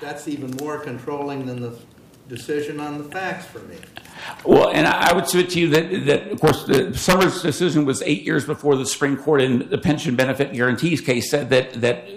that's 0.00 0.28
even 0.28 0.52
more 0.60 0.78
controlling 0.78 1.44
than 1.46 1.60
the 1.60 1.76
decision 2.28 2.80
on 2.80 2.98
the 2.98 3.04
facts 3.04 3.46
for 3.46 3.58
me. 3.60 3.76
Well, 4.44 4.70
and 4.70 4.86
I 4.86 5.12
would 5.14 5.26
submit 5.26 5.50
to 5.50 5.60
you 5.60 5.68
that, 5.70 6.30
of 6.30 6.40
course, 6.40 6.64
the 6.64 6.94
Sommers 6.94 7.42
decision 7.42 7.84
was 7.84 8.02
eight 8.02 8.22
years 8.22 8.44
before 8.44 8.76
the 8.76 8.86
Supreme 8.86 9.16
Court 9.16 9.40
in 9.40 9.68
the 9.68 9.78
pension 9.78 10.14
benefit 10.16 10.52
guarantees 10.52 11.00
case 11.00 11.30
said 11.30 11.50
that 11.50 11.80
that 11.80 12.08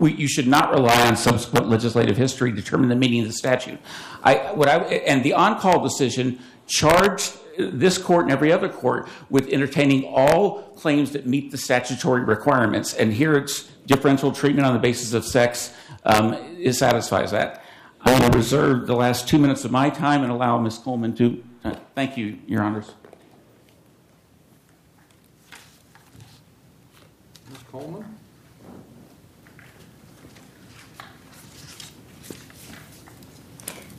you 0.00 0.28
should 0.28 0.46
not 0.46 0.70
rely 0.70 1.06
on 1.06 1.16
subsequent 1.16 1.68
legislative 1.68 2.16
history 2.16 2.50
to 2.50 2.56
determine 2.56 2.88
the 2.88 2.96
meaning 2.96 3.22
of 3.22 3.28
the 3.28 3.32
statute. 3.32 3.78
I, 4.22 4.52
what 4.52 4.68
I, 4.68 4.78
and 4.78 5.24
the 5.24 5.32
Oncale 5.32 5.82
decision 5.82 6.38
charged 6.66 7.32
this 7.58 7.96
court 7.96 8.24
and 8.24 8.32
every 8.32 8.52
other 8.52 8.68
court 8.68 9.08
with 9.30 9.48
entertaining 9.48 10.04
all 10.04 10.62
claims 10.76 11.12
that 11.12 11.26
meet 11.26 11.50
the 11.50 11.58
statutory 11.58 12.22
requirements. 12.22 12.94
And 12.94 13.12
here 13.12 13.34
it's 13.34 13.62
differential 13.86 14.32
treatment 14.32 14.66
on 14.66 14.74
the 14.74 14.80
basis 14.80 15.14
of 15.14 15.24
sex. 15.24 15.72
Um, 16.04 16.56
satisfies 16.72 17.30
that. 17.30 17.64
I 18.06 18.20
will 18.20 18.30
reserve 18.30 18.86
the 18.86 18.94
last 18.94 19.26
two 19.26 19.36
minutes 19.36 19.64
of 19.64 19.72
my 19.72 19.90
time 19.90 20.22
and 20.22 20.30
allow 20.30 20.58
Ms. 20.58 20.78
Coleman 20.78 21.12
to. 21.16 21.42
Uh, 21.64 21.74
thank 21.96 22.16
you, 22.16 22.38
Your 22.46 22.62
Honors. 22.62 22.92
Ms. 27.50 27.58
Coleman? 27.72 28.04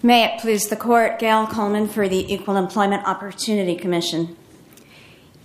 May 0.01 0.23
it 0.23 0.39
please 0.39 0.69
the 0.69 0.77
court, 0.77 1.19
Gail 1.19 1.45
Coleman 1.45 1.89
for 1.89 2.07
the 2.07 2.33
Equal 2.33 2.55
Employment 2.55 3.05
Opportunity 3.05 3.75
Commission. 3.75 4.37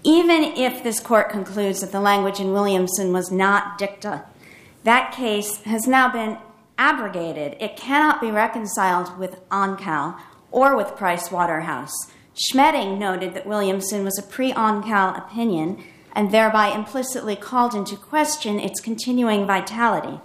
Even 0.04 0.44
if 0.44 0.84
this 0.84 1.00
court 1.00 1.30
concludes 1.30 1.80
that 1.80 1.90
the 1.90 2.00
language 2.00 2.38
in 2.38 2.52
Williamson 2.52 3.12
was 3.12 3.32
not 3.32 3.76
dicta, 3.76 4.22
that 4.84 5.10
case 5.10 5.62
has 5.62 5.88
now 5.88 6.12
been 6.12 6.38
abrogated. 6.82 7.56
It 7.60 7.76
cannot 7.76 8.20
be 8.20 8.32
reconciled 8.32 9.16
with 9.16 9.48
Oncale 9.50 10.18
or 10.50 10.76
with 10.76 10.96
Price 10.96 11.30
Waterhouse. 11.30 11.94
Schmedding 12.34 12.98
noted 12.98 13.34
that 13.34 13.46
Williamson 13.46 14.02
was 14.02 14.18
a 14.18 14.22
pre 14.22 14.52
Oncale 14.52 15.16
opinion 15.16 15.80
and 16.12 16.32
thereby 16.32 16.74
implicitly 16.74 17.36
called 17.36 17.74
into 17.74 17.94
question 17.96 18.58
its 18.58 18.80
continuing 18.80 19.46
vitality. 19.46 20.20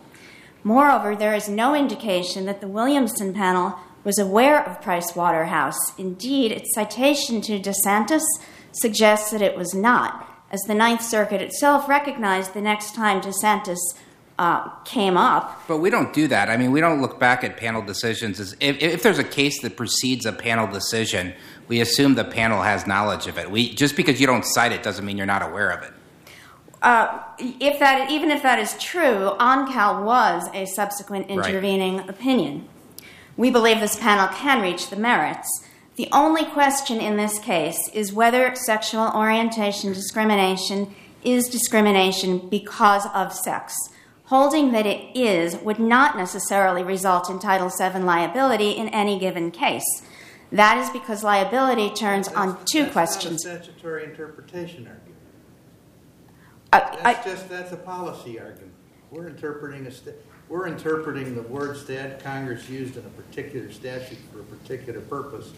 Moreover, 0.63 1.15
there 1.15 1.36
is 1.36 1.48
no 1.48 1.75
indication 1.75 2.46
that 2.46 2.60
the 2.60 2.67
Williamson 2.67 3.36
panel 3.36 3.77
was 4.03 4.17
aware 4.17 4.67
of 4.67 4.82
Price 4.82 5.15
Waterhouse. 5.15 5.77
Indeed, 6.00 6.51
its 6.51 6.74
citation 6.74 7.39
to 7.41 7.60
DeSantis 7.60 8.25
suggests 8.72 9.29
that 9.29 9.43
it 9.43 9.55
was 9.55 9.75
not, 9.75 10.27
as 10.51 10.62
the 10.62 10.74
Ninth 10.74 11.03
Circuit 11.03 11.41
itself 11.41 11.88
recognized 11.88 12.55
the 12.55 12.62
next 12.62 12.96
time 12.96 13.22
DeSantis 13.22 13.77
uh, 14.39 14.70
came 14.86 15.17
up. 15.17 15.63
But 15.67 15.77
we 15.77 15.89
don't 15.89 16.13
do 16.13 16.27
that. 16.27 16.50
I 16.50 16.58
mean, 16.58 16.72
we 16.72 16.79
don't 16.79 17.01
look 17.01 17.20
back 17.20 17.44
at 17.44 17.58
panel 17.58 17.82
decisions. 17.82 18.39
As 18.39 18.56
if, 18.60 18.82
if 18.82 19.03
there's 19.03 19.20
a 19.20 19.24
case 19.24 19.62
that 19.62 19.75
precedes 19.75 20.25
a 20.25 20.34
panel 20.34 20.67
decision, 20.67 21.34
we 21.67 21.82
assume 21.82 22.15
the 22.15 22.24
panel 22.24 22.62
has 22.62 22.86
knowledge 22.86 23.27
of 23.27 23.38
it. 23.38 23.50
We 23.50 23.74
just 23.74 23.96
because 23.96 24.22
you 24.22 24.27
don't 24.27 24.46
cite 24.46 24.72
it 24.72 24.84
doesn't 24.84 25.06
mean 25.06 25.17
you're 25.17 25.25
not 25.25 25.41
aware 25.41 25.72
of 25.72 25.84
it. 25.84 25.91
Uh, 26.82 27.20
if 27.39 27.79
that, 27.79 28.12
even 28.12 28.29
if 28.29 28.44
that 28.44 28.60
is 28.60 28.77
true, 28.79 29.32
Oncale 29.39 30.03
was 30.03 30.48
a 30.53 30.65
subsequent 30.65 31.27
Right. 31.27 31.50
intervening 31.50 32.08
opinion. 32.08 32.67
We 33.36 33.50
believe 33.50 33.79
this 33.79 33.96
panel 33.96 34.27
can 34.27 34.62
reach 34.62 34.89
the 34.89 34.96
merits. 34.96 35.48
The 35.96 36.08
only 36.12 36.46
question 36.46 37.00
in 37.00 37.17
this 37.17 37.39
case 37.39 37.89
is 37.94 38.13
whether 38.13 38.53
sexual 38.53 39.12
orientation 39.15 39.94
discrimination 39.94 40.94
is 41.24 41.50
discrimination 41.50 42.48
because 42.50 43.08
of 43.15 43.34
sex. 43.34 43.74
Holding 44.27 44.72
that 44.74 44.86
it 44.86 45.17
is 45.17 45.55
would 45.57 45.79
not 45.79 46.17
necessarily 46.17 46.84
result 46.84 47.29
in 47.29 47.39
Title 47.39 47.69
VII 47.69 48.00
liability 48.00 48.72
in 48.72 48.89
any 48.89 49.17
given 49.17 49.51
case. 49.51 49.86
That 50.51 50.77
is 50.77 50.89
because 50.89 51.24
liability 51.24 51.89
turns 51.91 52.27
on 52.29 52.57
two 52.65 52.84
that's 52.84 52.86
not 52.86 52.88
a 52.88 52.91
questions. 52.91 53.41
statutory 53.41 54.03
interpretation 54.03 54.88
argument. 54.88 55.03
That's 57.03 57.25
just, 57.25 57.50
that's 57.50 57.72
a 57.72 57.77
policy 57.77 58.39
argument. 58.39 58.74
We're 59.12 59.27
interpreting 59.27 59.88
a, 59.88 59.91
sta- 59.91 60.12
we're 60.50 60.67
interpreting 60.67 61.36
the 61.36 61.41
words 61.43 61.86
that 61.86 62.22
Congress 62.22 62.69
used 62.69 62.98
in 62.98 63.05
a 63.05 63.10
particular 63.10 63.72
statute 63.72 64.19
for 64.34 64.41
a 64.41 64.43
particular 64.43 65.00
purpose. 65.01 65.51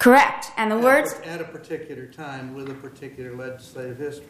correct. 0.00 0.50
And 0.56 0.70
the 0.70 0.78
words 0.78 1.14
At 1.24 1.40
a 1.40 1.44
particular 1.44 2.06
time 2.06 2.54
with 2.54 2.68
a 2.70 2.74
particular 2.74 3.36
legislative 3.36 3.98
history. 3.98 4.26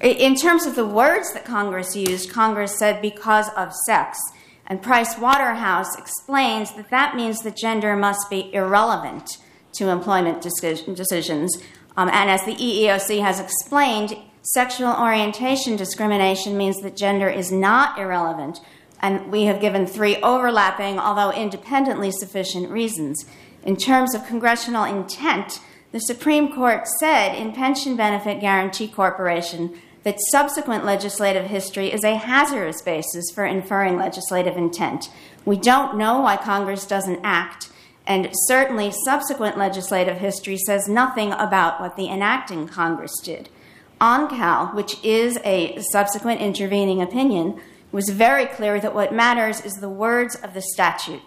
In 0.00 0.34
terms 0.34 0.66
of 0.66 0.74
the 0.74 0.86
words 0.86 1.32
that 1.32 1.44
Congress 1.44 1.94
used, 1.94 2.30
Congress 2.30 2.78
said 2.78 3.00
because 3.00 3.48
of 3.56 3.72
sex. 3.86 4.18
And 4.66 4.82
Price 4.82 5.18
Waterhouse 5.18 5.96
explains 5.96 6.72
that 6.74 6.90
that 6.90 7.14
means 7.16 7.40
that 7.42 7.56
gender 7.56 7.96
must 7.96 8.28
be 8.30 8.52
irrelevant 8.52 9.38
to 9.74 9.90
employment 9.90 10.42
decisions. 10.42 11.56
Um, 11.96 12.08
and 12.08 12.30
as 12.30 12.44
the 12.44 12.54
EEOC 12.54 13.20
has 13.20 13.40
explained, 13.40 14.16
sexual 14.42 14.92
orientation 14.92 15.76
discrimination 15.76 16.56
means 16.56 16.80
that 16.80 16.96
gender 16.96 17.28
is 17.28 17.52
not 17.52 17.98
irrelevant. 17.98 18.60
And 19.00 19.30
we 19.30 19.44
have 19.44 19.60
given 19.60 19.86
three 19.86 20.16
overlapping, 20.16 20.98
although 20.98 21.30
independently 21.30 22.10
sufficient 22.10 22.70
reasons. 22.70 23.24
In 23.62 23.76
terms 23.76 24.14
of 24.14 24.26
congressional 24.26 24.84
intent, 24.84 25.60
the 25.94 26.00
Supreme 26.00 26.52
Court 26.52 26.88
said 26.98 27.36
in 27.36 27.52
Pension 27.52 27.94
Benefit 27.94 28.40
Guaranty 28.40 28.88
Corporation 28.88 29.80
that 30.02 30.18
subsequent 30.32 30.84
legislative 30.84 31.44
history 31.44 31.92
is 31.92 32.02
a 32.02 32.16
hazardous 32.16 32.82
basis 32.82 33.30
for 33.32 33.46
inferring 33.46 33.96
legislative 33.96 34.56
intent. 34.56 35.08
We 35.44 35.56
don't 35.56 35.96
know 35.96 36.18
why 36.18 36.36
Congress 36.36 36.84
doesn't 36.84 37.20
act, 37.22 37.70
and 38.08 38.28
certainly 38.48 38.92
subsequent 39.04 39.56
legislative 39.56 40.18
history 40.18 40.58
says 40.66 40.88
nothing 40.88 41.30
about 41.30 41.80
what 41.80 41.94
the 41.94 42.08
enacting 42.08 42.66
Congress 42.66 43.14
did. 43.22 43.48
Oncale, 44.00 44.74
which 44.74 44.96
is 45.04 45.38
a 45.44 45.80
subsequent 45.92 46.40
intervening 46.40 47.02
opinion, 47.02 47.60
was 47.92 48.08
very 48.08 48.46
clear 48.46 48.80
that 48.80 48.96
what 48.96 49.14
matters 49.14 49.60
is 49.60 49.74
the 49.74 49.88
words 49.88 50.34
of 50.34 50.54
the 50.54 50.62
statute. 50.72 51.22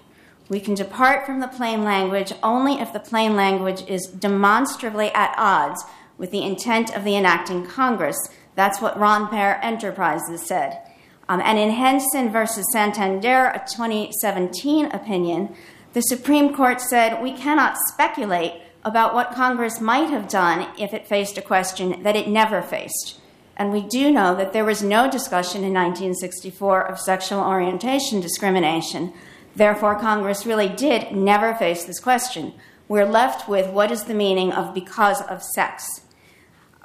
We 0.50 0.60
can 0.60 0.75
depart 0.75 1.25
from 1.25 1.39
the 1.39 1.48
plain 1.48 1.84
language 1.84 2.32
only 2.42 2.80
if 2.80 2.94
the 2.94 3.00
plain 3.00 3.36
language 3.36 3.84
is 3.88 4.08
demonstrably 4.08 5.12
at 5.12 5.36
odds 5.38 5.84
with 6.18 6.32
the 6.32 6.44
intent 6.44 6.96
of 6.96 7.04
the 7.04 7.16
enacting 7.16 7.66
Congress. 7.66 8.18
That's 8.56 8.82
what 8.82 9.00
Ron 9.00 9.27
Pair 9.27 9.60
Enterprises 9.63 10.46
said. 10.46 10.82
Um, 11.30 11.42
and 11.44 11.60
in 11.60 11.72
Henson 11.72 12.32
versus 12.32 12.66
Santander, 12.72 13.48
a 13.48 13.66
2017 13.70 14.86
opinion, 14.88 15.54
the 15.94 16.01
Supreme 16.01 16.54
Court 16.54 16.80
said 16.80 17.22
we 17.22 17.34
cannot 17.34 17.77
speculate 17.89 18.54
about 18.86 19.13
what 19.13 19.34
Congress 19.34 19.82
might 19.82 20.10
have 20.10 20.30
done 20.30 20.70
if 20.80 20.94
it 20.94 21.08
faced 21.08 21.38
a 21.38 21.42
question 21.42 22.04
that 22.04 22.16
it 22.16 22.30
never 22.30 22.62
faced. 22.62 23.20
And 23.58 23.74
we 23.74 23.82
do 23.82 24.12
know 24.12 24.36
that 24.36 24.54
there 24.54 24.63
was 24.63 24.82
no 24.82 25.10
discussion 25.10 25.63
in 25.63 25.74
1964 25.74 26.88
of 26.88 27.00
sexual 27.00 27.42
orientation 27.42 28.22
discrimination. 28.22 29.12
Therefore, 29.58 30.00
Congress 30.00 30.46
really 30.46 30.70
did 30.70 31.12
never 31.12 31.56
face 31.56 31.84
this 31.84 32.00
question. 32.00 32.54
We're 32.88 33.08
left 33.08 33.50
with 33.50 33.72
what 33.72 33.92
is 33.92 34.04
the 34.04 34.14
meaning 34.14 34.54
of 34.54 34.76
because 34.76 35.20
of 35.24 35.42
sex? 35.42 36.02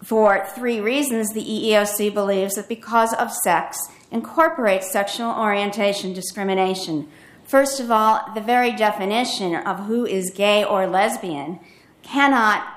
For 0.02 0.46
three 0.54 0.80
reasons, 0.80 1.34
the 1.34 1.44
EEOC 1.44 2.14
believes 2.14 2.54
that 2.54 2.70
because 2.70 3.12
of 3.12 3.30
sex 3.30 3.78
incorporates 4.10 4.90
sexual 4.90 5.32
orientation 5.32 6.14
discrimination. 6.14 7.08
First 7.44 7.78
of 7.78 7.90
all, 7.90 8.22
the 8.34 8.40
very 8.40 8.72
definition 8.72 9.54
of 9.54 9.80
who 9.80 10.06
is 10.06 10.32
gay 10.34 10.64
or 10.64 10.86
lesbian 10.86 11.60
cannot 12.02 12.68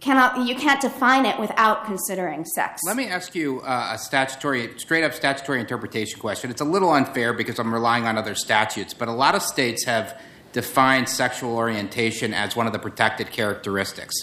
cannot 0.00 0.46
you 0.46 0.54
can't 0.54 0.80
define 0.80 1.24
it 1.24 1.38
without 1.38 1.86
considering 1.86 2.44
sex. 2.44 2.82
Let 2.84 2.96
me 2.96 3.06
ask 3.06 3.34
you 3.34 3.60
uh, 3.60 3.92
a 3.94 3.98
statutory 3.98 4.78
straight 4.78 5.02
up 5.04 5.14
statutory 5.14 5.60
interpretation 5.60 6.20
question. 6.20 6.50
It's 6.50 6.60
a 6.60 6.64
little 6.66 6.90
unfair 6.90 7.32
because 7.32 7.58
I'm 7.58 7.72
relying 7.72 8.04
on 8.04 8.18
other 8.18 8.34
statutes, 8.34 8.94
but 8.94 9.08
a 9.08 9.12
lot 9.12 9.34
of 9.34 9.42
states 9.42 9.84
have 9.84 10.20
defined 10.52 11.08
sexual 11.08 11.56
orientation 11.56 12.32
as 12.32 12.56
one 12.56 12.66
of 12.66 12.72
the 12.72 12.78
protected 12.78 13.30
characteristics. 13.30 14.14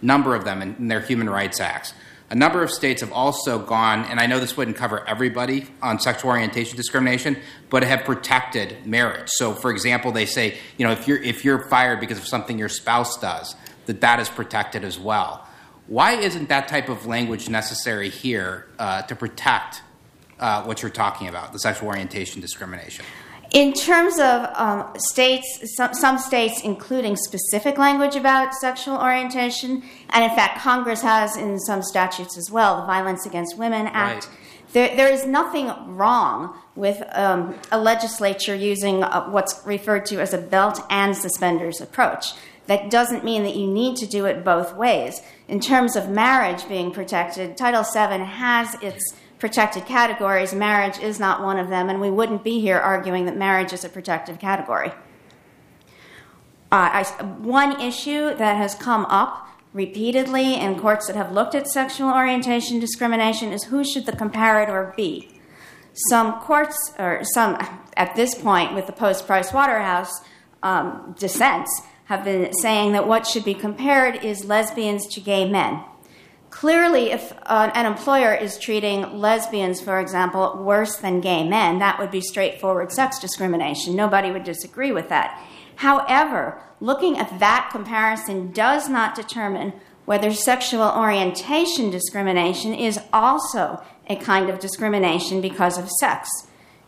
Number 0.00 0.34
of 0.34 0.44
them 0.44 0.62
in, 0.62 0.74
in 0.76 0.88
their 0.88 1.00
human 1.00 1.28
rights 1.28 1.60
acts. 1.60 1.94
A 2.32 2.34
number 2.34 2.62
of 2.62 2.70
states 2.70 3.02
have 3.02 3.12
also 3.12 3.58
gone, 3.58 4.06
and 4.06 4.18
I 4.18 4.24
know 4.24 4.40
this 4.40 4.56
wouldn't 4.56 4.78
cover 4.78 5.06
everybody 5.06 5.66
on 5.82 6.00
sexual 6.00 6.30
orientation 6.30 6.78
discrimination, 6.78 7.36
but 7.68 7.82
have 7.82 8.04
protected 8.04 8.86
marriage. 8.86 9.28
So, 9.28 9.52
for 9.52 9.70
example, 9.70 10.12
they 10.12 10.24
say, 10.24 10.56
you 10.78 10.86
know, 10.86 10.92
if 10.92 11.06
you're 11.06 11.18
if 11.18 11.44
you're 11.44 11.68
fired 11.68 12.00
because 12.00 12.16
of 12.16 12.26
something 12.26 12.58
your 12.58 12.70
spouse 12.70 13.20
does, 13.20 13.54
that 13.86 14.00
that 14.00 14.20
is 14.20 14.28
protected 14.28 14.84
as 14.84 14.98
well. 14.98 15.46
Why 15.86 16.14
isn't 16.14 16.48
that 16.48 16.68
type 16.68 16.88
of 16.88 17.06
language 17.06 17.48
necessary 17.48 18.08
here 18.08 18.66
uh, 18.78 19.02
to 19.02 19.16
protect 19.16 19.82
uh, 20.38 20.62
what 20.62 20.82
you're 20.82 20.90
talking 20.90 21.28
about, 21.28 21.52
the 21.52 21.58
sexual 21.58 21.88
orientation 21.88 22.40
discrimination? 22.40 23.04
In 23.52 23.74
terms 23.74 24.18
of 24.18 24.48
um, 24.54 24.90
states, 24.96 25.74
some, 25.76 25.92
some, 25.92 26.16
states 26.16 26.62
including 26.64 27.16
specific 27.16 27.76
language 27.76 28.16
about 28.16 28.54
sexual 28.54 28.96
orientation, 28.96 29.82
and 30.08 30.24
in 30.24 30.30
fact, 30.30 30.60
Congress 30.60 31.02
has 31.02 31.36
in 31.36 31.58
some 31.60 31.82
statutes 31.82 32.38
as 32.38 32.50
well, 32.50 32.80
the 32.80 32.86
Violence 32.86 33.26
Against 33.26 33.58
Women 33.58 33.88
Act. 33.88 34.26
Right. 34.26 34.38
There, 34.72 34.96
there 34.96 35.12
is 35.12 35.26
nothing 35.26 35.70
wrong 35.96 36.56
with 36.74 37.02
um, 37.12 37.54
a 37.70 37.78
legislature 37.78 38.54
using 38.54 39.04
uh, 39.04 39.28
what's 39.28 39.60
referred 39.66 40.06
to 40.06 40.20
as 40.20 40.32
a 40.32 40.38
belt 40.38 40.80
and 40.88 41.14
suspenders 41.14 41.82
approach. 41.82 42.32
That 42.72 42.88
doesn't 42.88 43.22
mean 43.22 43.42
that 43.42 43.54
you 43.54 43.66
need 43.66 43.96
to 43.96 44.06
do 44.06 44.24
it 44.24 44.46
both 44.46 44.74
ways. 44.74 45.20
In 45.46 45.60
terms 45.60 45.94
of 45.94 46.08
marriage 46.08 46.66
being 46.68 46.90
protected, 46.90 47.54
Title 47.54 47.82
VII 47.82 48.24
has 48.24 48.76
its 48.80 49.14
protected 49.38 49.84
categories. 49.84 50.54
Marriage 50.54 50.98
is 50.98 51.20
not 51.20 51.42
one 51.42 51.58
of 51.58 51.68
them, 51.68 51.90
and 51.90 52.00
we 52.00 52.08
wouldn't 52.08 52.42
be 52.42 52.60
here 52.60 52.78
arguing 52.78 53.26
that 53.26 53.36
marriage 53.36 53.74
is 53.74 53.84
a 53.84 53.90
protected 53.90 54.40
category. 54.40 54.90
Uh, 56.70 57.04
one 57.42 57.78
issue 57.78 58.34
that 58.36 58.56
has 58.56 58.74
come 58.74 59.04
up 59.10 59.46
repeatedly 59.74 60.54
in 60.54 60.80
courts 60.80 61.08
that 61.08 61.16
have 61.16 61.30
looked 61.30 61.54
at 61.54 61.68
sexual 61.68 62.08
orientation 62.08 62.80
discrimination 62.80 63.52
is 63.52 63.64
who 63.64 63.84
should 63.84 64.06
the 64.06 64.12
comparator 64.12 64.96
be? 64.96 65.28
Some 66.08 66.40
courts, 66.40 66.94
or 66.98 67.20
some 67.34 67.58
at 67.98 68.16
this 68.16 68.34
point 68.34 68.74
with 68.74 68.86
the 68.86 68.94
post 68.94 69.26
Price 69.26 69.52
Waterhouse 69.52 70.22
um, 70.62 71.14
dissents, 71.18 71.82
have 72.12 72.24
been 72.24 72.52
saying 72.52 72.92
that 72.92 73.08
what 73.08 73.26
should 73.26 73.42
be 73.42 73.54
compared 73.54 74.22
is 74.22 74.44
lesbians 74.44 75.06
to 75.06 75.18
gay 75.18 75.48
men. 75.48 75.82
Clearly, 76.50 77.10
if 77.10 77.32
an 77.46 77.86
employer 77.86 78.34
is 78.34 78.58
treating 78.58 79.18
lesbians, 79.18 79.80
for 79.80 79.98
example, 79.98 80.62
worse 80.62 80.96
than 80.96 81.22
gay 81.22 81.48
men, 81.48 81.78
that 81.78 81.98
would 81.98 82.10
be 82.10 82.20
straightforward 82.20 82.92
sex 82.92 83.18
discrimination. 83.18 83.96
Nobody 83.96 84.30
would 84.30 84.44
disagree 84.44 84.92
with 84.92 85.08
that. 85.08 85.42
However, 85.76 86.60
looking 86.80 87.16
at 87.16 87.40
that 87.40 87.70
comparison 87.72 88.52
does 88.52 88.90
not 88.90 89.14
determine 89.14 89.72
whether 90.04 90.34
sexual 90.34 90.92
orientation 90.94 91.88
discrimination 91.88 92.74
is 92.74 93.00
also 93.10 93.82
a 94.08 94.16
kind 94.16 94.50
of 94.50 94.58
discrimination 94.58 95.40
because 95.40 95.78
of 95.78 95.88
sex. 95.88 96.28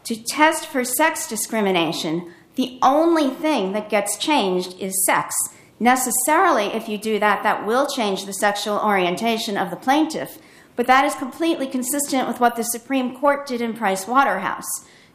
To 0.05 0.23
test 0.23 0.67
for 0.67 0.85
sex 0.85 1.27
discrimination, 1.27 2.31
the 2.57 2.79
only 2.83 3.31
thing 3.31 3.73
that 3.73 3.91
gets 3.91 4.17
changed 4.17 4.79
is 4.81 5.05
sex. 5.05 5.35
Necessarily, 5.81 6.67
if 6.67 6.89
you 6.89 6.99
do 6.99 7.19
that, 7.19 7.43
that 7.43 7.67
will 7.67 7.87
change 7.87 8.25
the 8.25 8.33
sexual 8.33 8.79
orientation 8.79 9.57
of 9.57 9.71
the 9.71 9.77
plaintiff, 9.77 10.39
but 10.77 10.87
that 10.87 11.05
is 11.05 11.15
completely 11.15 11.67
consistent 11.67 12.29
with 12.29 12.41
what 12.41 12.57
the 12.57 12.63
Supreme 12.63 13.17
Court 13.17 13.47
did 13.47 13.61
in 13.61 13.75
Price 13.75 14.07
Waterhouse. 14.07 14.69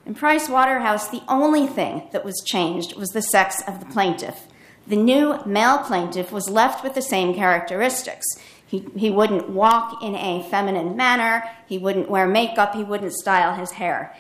In 0.05 0.15
Price 0.15 0.49
Waterhouse, 0.49 1.07
the 1.07 1.23
only 1.27 1.65
thing 1.67 2.07
that 2.11 2.25
was 2.25 2.43
changed 2.45 2.95
was 2.95 3.09
the 3.09 3.21
sex 3.21 3.61
of 3.67 3.79
the 3.79 3.85
plaintiff. 3.85 4.47
The 4.87 4.95
new 4.95 5.39
male 5.45 5.79
plaintiff 5.79 6.31
was 6.31 6.49
left 6.49 6.83
with 6.83 6.95
the 6.95 7.01
same 7.01 7.33
characteristics. 7.35 8.25
He, 8.65 8.85
he 8.95 9.09
wouldn't 9.09 9.49
walk 9.49 10.03
in 10.03 10.15
a 10.15 10.47
feminine 10.49 10.95
manner, 10.95 11.43
he 11.67 11.77
wouldn't 11.77 12.09
wear 12.09 12.27
makeup, 12.27 12.75
he 12.75 12.83
wouldn't 12.83 13.13
style 13.13 13.55
his 13.55 13.71
hair. 13.71 14.15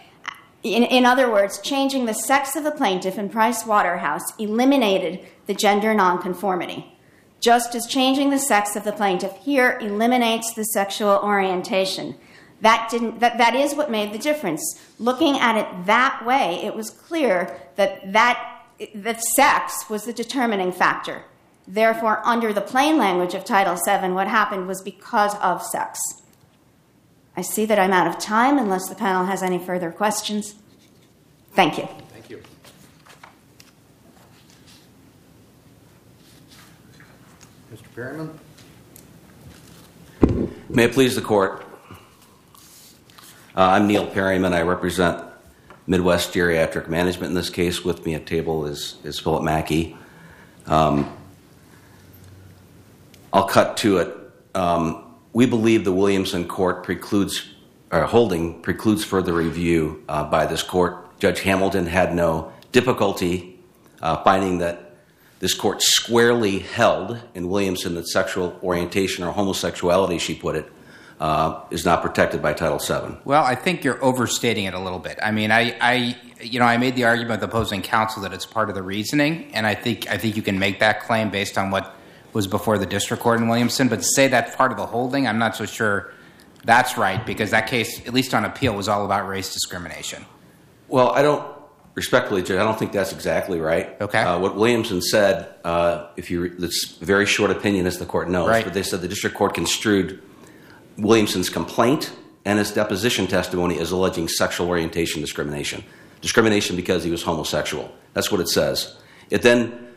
In, 0.61 1.05
other 1.05 1.31
words, 1.31 1.59
changing 1.59 2.05
the 2.05 2.13
sex 2.13 2.55
of 2.55 2.65
the 2.65 2.71
plaintiff 2.71 3.17
in 3.17 3.29
Price 3.29 3.65
Waterhouse 3.65 4.37
eliminated 4.37 5.25
the 5.45 5.53
gender 5.53 5.93
nonconformity, 5.93 6.97
just 7.39 7.75
as 7.75 7.87
changing 7.87 8.29
the 8.29 8.39
sex 8.39 8.75
of 8.75 8.83
the 8.83 8.91
plaintiff 8.91 9.33
here 9.37 9.77
eliminates 9.79 10.53
the 10.53 10.65
sexual 10.65 11.19
orientation. 11.23 12.15
That, 12.61 12.89
didn't, 12.91 13.21
that, 13.21 13.37
that 13.37 13.55
is 13.55 13.73
what 13.73 13.89
made 13.89 14.11
the 14.11 14.19
difference. 14.19 14.77
Looking 14.97 15.39
at 15.39 15.55
it 15.55 15.85
that 15.85 16.25
way, 16.25 16.55
it 16.63 16.75
was 16.75 16.89
clear 16.89 17.57
that, 17.77 18.11
that, 18.11 18.65
that 18.95 19.21
sex 19.21 19.89
was 19.89 20.03
the 20.03 20.11
determining 20.11 20.73
factor. 20.73 21.23
Therefore, 21.65 22.21
under 22.25 22.51
the 22.51 22.59
plain 22.59 22.97
language 22.97 23.33
of 23.33 23.45
Title 23.45 23.75
VII, 23.75 24.09
what 24.09 24.27
happened 24.27 24.67
was 24.67 24.81
because 24.81 25.35
of 25.35 25.63
sex. 25.63 25.99
I 27.39 27.41
see 27.41 27.65
that 27.67 27.79
I'm 27.79 27.93
out 27.93 28.05
of 28.05 28.19
time 28.19 28.57
unless 28.57 28.89
the 28.89 28.95
panel 28.95 29.23
has 29.23 29.41
any 29.41 29.59
further 29.59 29.93
questions. 29.93 30.55
Thank 31.53 31.77
you. 31.77 31.87
Thank 32.11 32.29
you. 32.29 32.41
Mr. 37.73 37.95
Perryman? 37.95 38.39
May 40.67 40.83
it 40.83 40.91
please 40.91 41.15
the 41.15 41.21
court. 41.21 41.63
Uh, 43.55 43.69
I'm 43.71 43.87
Neil 43.87 44.05
Perryman. 44.05 44.53
I 44.53 44.63
represent 44.63 45.23
Midwest 45.87 46.33
Geriatric 46.33 46.89
Management 46.89 47.29
in 47.29 47.35
this 47.35 47.49
case. 47.49 47.85
With 47.85 48.05
me 48.05 48.15
at 48.15 48.25
table 48.25 48.65
is, 48.65 48.97
is 49.05 49.17
Philip 49.17 49.43
Mackey. 49.43 49.95
Um, 50.65 51.09
I'll 53.31 53.47
cut 53.47 53.77
to 53.77 53.99
it. 53.99 54.17
Um, 54.53 55.08
we 55.33 55.45
believe 55.45 55.83
the 55.83 55.91
Williamson 55.91 56.47
court 56.47 56.83
precludes, 56.83 57.45
holding 57.91 58.61
precludes 58.61 59.03
further 59.03 59.33
review 59.33 60.03
uh, 60.09 60.23
by 60.23 60.45
this 60.45 60.63
court. 60.63 61.19
Judge 61.19 61.41
Hamilton 61.41 61.85
had 61.85 62.15
no 62.15 62.51
difficulty 62.71 63.59
uh, 64.01 64.23
finding 64.23 64.59
that 64.59 64.95
this 65.39 65.53
court 65.53 65.81
squarely 65.81 66.59
held 66.59 67.19
in 67.33 67.49
Williamson 67.49 67.95
that 67.95 68.07
sexual 68.07 68.59
orientation 68.61 69.23
or 69.23 69.31
homosexuality, 69.31 70.17
she 70.17 70.35
put 70.35 70.55
it, 70.55 70.71
uh, 71.19 71.61
is 71.69 71.85
not 71.85 72.01
protected 72.01 72.41
by 72.41 72.53
Title 72.53 72.77
VII. 72.77 73.17
Well, 73.25 73.43
I 73.43 73.55
think 73.55 73.83
you're 73.83 74.01
overstating 74.03 74.65
it 74.65 74.73
a 74.73 74.79
little 74.79 74.99
bit. 74.99 75.19
I 75.21 75.31
mean, 75.31 75.51
I, 75.51 76.15
you 76.41 76.59
know, 76.59 76.65
I 76.65 76.77
made 76.77 76.95
the 76.95 77.05
argument 77.05 77.43
opposing 77.43 77.81
counsel 77.81 78.21
that 78.23 78.33
it's 78.33 78.45
part 78.45 78.69
of 78.69 78.75
the 78.75 78.83
reasoning, 78.83 79.51
and 79.53 79.67
I 79.67 79.75
think 79.75 80.09
I 80.09 80.17
think 80.17 80.35
you 80.37 80.41
can 80.41 80.59
make 80.59 80.79
that 80.79 81.01
claim 81.01 81.29
based 81.29 81.57
on 81.57 81.71
what 81.71 81.95
was 82.33 82.47
before 82.47 82.77
the 82.77 82.85
district 82.85 83.23
court 83.23 83.39
in 83.39 83.47
Williamson. 83.47 83.87
But 83.87 83.97
to 83.97 84.05
say 84.05 84.27
that's 84.27 84.55
part 84.55 84.71
of 84.71 84.77
the 84.77 84.85
holding, 84.85 85.27
I'm 85.27 85.39
not 85.39 85.55
so 85.55 85.65
sure 85.65 86.11
that's 86.63 86.97
right 86.97 87.25
because 87.25 87.51
that 87.51 87.67
case, 87.67 88.05
at 88.07 88.13
least 88.13 88.33
on 88.33 88.45
appeal, 88.45 88.73
was 88.75 88.87
all 88.87 89.05
about 89.05 89.27
race 89.27 89.53
discrimination. 89.53 90.25
Well, 90.87 91.09
I 91.11 91.21
don't 91.21 91.45
respectfully, 91.95 92.41
Judge. 92.41 92.59
I 92.59 92.63
don't 92.63 92.77
think 92.79 92.91
that's 92.91 93.11
exactly 93.11 93.59
right. 93.59 93.99
Okay. 94.01 94.19
Uh, 94.21 94.39
what 94.39 94.55
Williamson 94.55 95.01
said, 95.01 95.53
uh, 95.65 96.07
if 96.15 96.31
you, 96.31 96.55
it's 96.59 96.97
a 97.01 97.05
very 97.05 97.25
short 97.25 97.51
opinion, 97.51 97.85
as 97.87 97.97
the 97.99 98.05
court 98.05 98.29
knows, 98.29 98.47
Right. 98.49 98.63
but 98.63 98.73
they 98.73 98.83
said 98.83 99.01
the 99.01 99.07
district 99.07 99.35
court 99.35 99.53
construed 99.53 100.21
Williamson's 100.97 101.49
complaint 101.49 102.11
and 102.45 102.57
his 102.57 102.71
deposition 102.71 103.27
testimony 103.27 103.79
as 103.79 103.91
alleging 103.91 104.27
sexual 104.27 104.67
orientation 104.69 105.21
discrimination, 105.21 105.83
discrimination 106.21 106.75
because 106.75 107.03
he 107.03 107.11
was 107.11 107.23
homosexual. 107.23 107.91
That's 108.13 108.31
what 108.31 108.39
it 108.39 108.47
says. 108.47 108.97
It 109.29 109.41
then, 109.41 109.88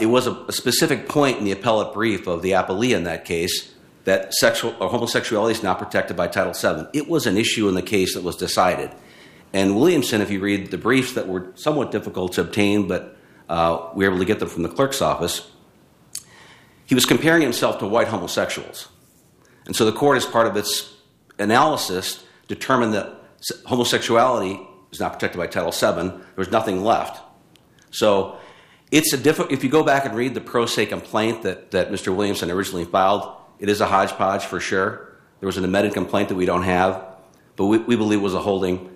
it 0.00 0.06
was 0.06 0.26
a, 0.26 0.52
specific 0.52 1.08
point 1.08 1.38
in 1.38 1.44
the 1.44 1.52
appellate 1.52 1.92
brief 1.92 2.26
of 2.26 2.42
the 2.42 2.52
appellee 2.52 2.94
in 2.94 3.04
that 3.04 3.24
case 3.24 3.72
that 4.04 4.32
sexual 4.34 4.74
or 4.80 4.88
homosexuality 4.88 5.52
is 5.52 5.62
not 5.62 5.78
protected 5.78 6.16
by 6.16 6.28
Title 6.28 6.52
VII. 6.52 6.86
It 6.96 7.08
was 7.08 7.26
an 7.26 7.36
issue 7.36 7.68
in 7.68 7.74
the 7.74 7.82
case 7.82 8.14
that 8.14 8.22
was 8.22 8.36
decided. 8.36 8.90
And 9.52 9.76
Williamson, 9.76 10.20
if 10.20 10.30
you 10.30 10.40
read 10.40 10.70
the 10.70 10.78
briefs 10.78 11.14
that 11.14 11.26
were 11.26 11.50
somewhat 11.56 11.90
difficult 11.90 12.32
to 12.34 12.42
obtain, 12.42 12.86
but 12.86 13.16
uh, 13.48 13.90
we 13.94 14.04
were 14.04 14.12
able 14.12 14.20
to 14.20 14.24
get 14.24 14.38
them 14.38 14.48
from 14.48 14.62
the 14.62 14.68
clerk's 14.68 15.02
office, 15.02 15.50
he 16.84 16.94
was 16.94 17.04
comparing 17.04 17.42
himself 17.42 17.78
to 17.80 17.86
white 17.86 18.08
homosexuals. 18.08 18.88
And 19.66 19.74
so 19.74 19.84
the 19.84 19.92
court, 19.92 20.16
as 20.16 20.24
part 20.24 20.46
of 20.46 20.56
its 20.56 20.94
analysis, 21.38 22.24
determined 22.46 22.94
that 22.94 23.12
homosexuality 23.66 24.60
is 24.92 25.00
not 25.00 25.12
protected 25.14 25.38
by 25.38 25.48
Title 25.48 25.72
VII. 25.72 26.08
There 26.08 26.22
was 26.36 26.50
nothing 26.50 26.84
left. 26.84 27.20
So 27.90 28.38
it's 28.90 29.12
a 29.12 29.16
difficult. 29.16 29.52
If 29.52 29.64
you 29.64 29.70
go 29.70 29.82
back 29.82 30.04
and 30.04 30.14
read 30.14 30.34
the 30.34 30.40
pro 30.40 30.66
se 30.66 30.86
complaint 30.86 31.42
that, 31.42 31.72
that 31.72 31.90
Mr. 31.90 32.14
Williamson 32.14 32.50
originally 32.50 32.84
filed, 32.84 33.28
it 33.58 33.68
is 33.68 33.80
a 33.80 33.86
hodgepodge 33.86 34.44
for 34.44 34.60
sure. 34.60 35.12
There 35.40 35.46
was 35.46 35.56
an 35.56 35.64
amended 35.64 35.92
complaint 35.92 36.28
that 36.28 36.34
we 36.34 36.46
don't 36.46 36.62
have, 36.62 37.04
but 37.56 37.66
we, 37.66 37.78
we 37.78 37.96
believe 37.96 38.20
was 38.20 38.34
a 38.34 38.40
holding. 38.40 38.90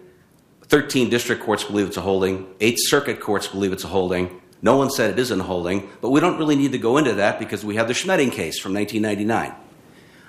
13 0.63 1.11
district 1.11 1.43
courts 1.43 1.65
believe 1.65 1.89
it's 1.89 1.97
a 1.97 2.01
holding. 2.01 2.47
Eight 2.61 2.77
circuit 2.79 3.21
courts 3.21 3.49
believe 3.49 3.73
it's 3.73 3.85
a 3.85 3.89
holding. 3.89 4.41
No 4.63 4.77
one 4.77 4.91
said 4.91 5.11
it 5.11 5.19
isn't 5.19 5.41
a 5.41 5.43
holding, 5.45 5.89
but 6.01 6.11
we 6.11 6.21
don't 6.21 6.39
really 6.39 6.55
need 6.55 6.73
to 6.73 6.79
go 6.79 6.99
into 6.99 7.15
that 7.15 7.39
because 7.39 7.65
we 7.65 7.77
have 7.77 7.89
the 7.89 7.95
Schmedding 7.95 8.31
case 8.31 8.61
from 8.61 8.75
1999, 8.75 9.55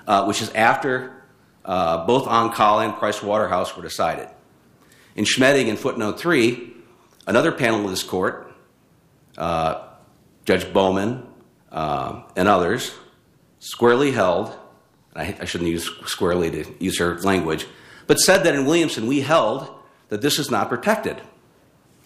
uh, 0.06 0.24
which 0.24 0.42
is 0.42 0.50
after 0.50 1.22
uh, 1.64 2.06
both 2.06 2.26
Oncale 2.26 2.84
and 2.84 2.94
Price 2.94 3.22
Waterhouse 3.22 3.76
were 3.76 3.82
decided. 3.82 4.28
In 5.14 5.24
Schmedding, 5.24 5.68
in 5.68 5.76
footnote 5.76 6.18
three, 6.18 6.72
another 7.26 7.52
panel 7.52 7.84
of 7.84 7.90
this 7.90 8.02
court, 8.02 8.51
Judge 9.36 10.72
Bowman 10.72 11.26
uh, 11.70 12.22
and 12.36 12.48
others, 12.48 12.92
squarely 13.60 14.10
held, 14.12 14.56
I, 15.14 15.36
I 15.40 15.44
shouldn't 15.44 15.70
use 15.70 15.90
squarely 16.06 16.50
to 16.50 16.64
use 16.84 16.98
her 16.98 17.18
language, 17.20 17.66
but 18.06 18.18
said 18.18 18.44
that 18.44 18.54
in 18.54 18.66
Williamson 18.66 19.06
we 19.06 19.20
held 19.20 19.70
that 20.08 20.20
this 20.22 20.38
is 20.38 20.50
not 20.50 20.68
protected. 20.68 21.20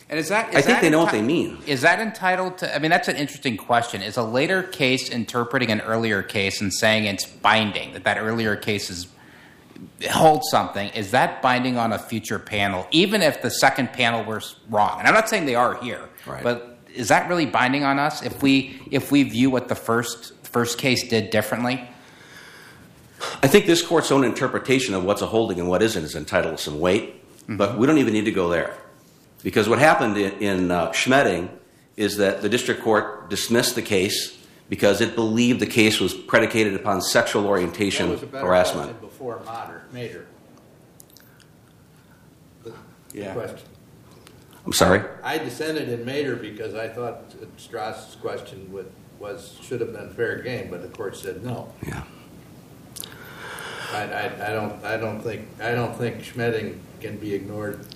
And 0.09 0.21
is 0.21 0.29
that? 0.29 0.51
Is 0.51 0.57
I 0.57 0.63
think 0.63 0.81
they 0.83 0.91
know 0.91 1.01
what 1.03 1.11
they 1.11 1.23
mean. 1.23 1.59
Is 1.67 1.81
that 1.81 1.99
entitled 1.99 2.59
to? 2.59 2.73
I 2.73 2.79
mean, 2.79 2.93
that's 2.93 3.09
an 3.09 3.17
interesting 3.17 3.57
question. 3.57 4.03
Is 4.03 4.17
a 4.17 4.23
later 4.23 4.63
case 4.63 5.09
interpreting 5.09 5.73
an 5.73 5.81
earlier 5.81 6.23
case 6.23 6.61
and 6.61 6.73
saying 6.73 7.07
it's 7.07 7.27
binding 7.27 7.93
that 7.95 8.05
that 8.05 8.19
earlier 8.19 8.55
case 8.55 8.89
is 8.89 9.09
holds 10.09 10.49
something? 10.49 10.91
Is 10.91 11.11
that 11.11 11.43
binding 11.43 11.77
on 11.77 11.93
a 11.93 11.99
future 11.99 12.39
panel, 12.39 12.87
even 12.93 13.21
if 13.21 13.43
the 13.43 13.51
second 13.51 13.93
panel 13.93 14.23
were 14.23 14.41
wrong? 14.71 15.01
And 15.01 15.09
I'm 15.09 15.15
not 15.15 15.29
saying 15.29 15.47
they 15.47 15.57
are 15.57 15.75
here, 15.83 16.09
Right. 16.25 16.45
but 16.45 16.76
is 16.97 17.09
that 17.09 17.29
really 17.29 17.47
binding 17.47 17.85
on 17.85 17.99
us 17.99 18.23
if 18.23 18.43
we 18.43 18.81
if 18.91 19.11
we 19.13 19.23
view 19.23 19.51
what 19.51 19.69
the 19.69 19.75
first 19.75 20.33
first 20.47 20.79
case 20.79 21.07
did 21.09 21.31
differently? 21.31 21.87
I 23.43 23.49
think 23.49 23.67
this 23.67 23.83
court's 23.83 24.11
own 24.13 24.25
interpretation 24.25 24.95
of 24.95 25.05
what's 25.05 25.23
a 25.23 25.27
holding 25.27 25.59
and 25.59 25.69
what 25.69 25.83
isn't 25.83 26.05
is 26.05 26.15
entitled 26.15 26.57
to 26.59 26.63
some 26.63 26.81
weight, 26.81 27.23
but 27.49 27.79
we 27.79 27.87
don't 27.87 27.99
even 27.99 28.13
need 28.13 28.27
to 28.27 28.33
go 28.33 28.49
there. 28.49 28.75
Because 29.43 29.69
what 29.69 29.79
happened 29.79 30.17
in, 30.19 30.33
in 30.43 30.71
uh, 30.71 30.91
Schmedding 30.93 31.49
is 31.97 32.19
that 32.19 32.43
the 32.43 32.49
district 32.49 32.83
court 32.83 33.31
dismissed 33.31 33.75
the 33.75 33.83
case 33.83 34.37
because 34.69 35.01
it 35.01 35.15
believed 35.15 35.61
the 35.61 35.67
case 35.67 35.99
was 36.01 36.13
predicated 36.13 36.75
upon 36.75 37.01
sexual 37.01 37.43
That 37.43 37.49
orientation 37.49 38.11
was 38.11 38.23
a 38.23 38.27
harassment. 38.27 39.01
before 39.01 39.41
Mater, 39.47 39.85
Mater. 39.93 40.27
The- 42.65 42.71
the 42.71 43.19
Yeah. 43.19 43.35
I'm 44.67 44.73
sorry? 44.73 45.03
I 45.23 45.39
dissented 45.39 45.89
in 45.89 46.05
Mater 46.05 46.35
because 46.35 46.75
I 46.75 46.89
thought 46.89 47.33
Strauss's 47.57 48.17
question 48.17 48.71
would, 48.73 48.91
was, 49.21 49.57
should 49.63 49.81
have 49.81 49.93
been 49.93 50.11
fair 50.11 50.43
game, 50.43 50.69
but 50.71 50.83
the 50.83 50.89
court 50.89 51.17
said 51.17 51.45
no. 51.45 51.73
Yeah. 51.87 52.03
I, 53.93 54.03
I, 54.03 54.49
I 54.49 54.53
don't, 54.53 54.85
I 54.85 54.97
don't 54.97 55.21
think, 55.21 55.47
I 55.61 55.71
don't 55.71 55.97
think 55.97 56.19
Schmedding 56.23 56.81
can 57.01 57.17
be 57.17 57.33
ignored 57.33 57.87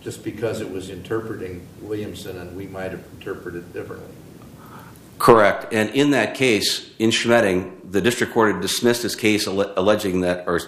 just 0.00 0.22
because 0.22 0.60
it 0.60 0.70
was 0.70 0.90
interpreting 0.90 1.66
Williamson 1.82 2.38
and 2.38 2.56
we 2.56 2.68
might 2.68 2.92
have 2.92 3.04
interpreted 3.18 3.72
differently. 3.72 4.14
Correct. 5.18 5.72
And 5.72 5.90
in 5.90 6.12
that 6.12 6.36
case, 6.36 6.88
in 7.00 7.10
Schmedding, 7.10 7.90
the 7.90 8.00
district 8.00 8.32
court 8.32 8.52
had 8.52 8.62
dismissed 8.62 9.02
his 9.02 9.16
case 9.16 9.48
alleging 9.48 10.20
that, 10.20 10.46
or 10.46 10.60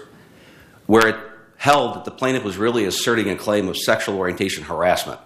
where 0.87 1.07
it 1.07 1.17
held 1.61 1.95
that 1.95 2.07
the 2.07 2.11
plaintiff 2.11 2.43
was 2.43 2.57
really 2.57 2.87
asserting 2.87 3.29
a 3.29 3.37
claim 3.37 3.69
of 3.69 3.77
sexual 3.77 4.17
orientation 4.17 4.65
harassment. 4.65 5.21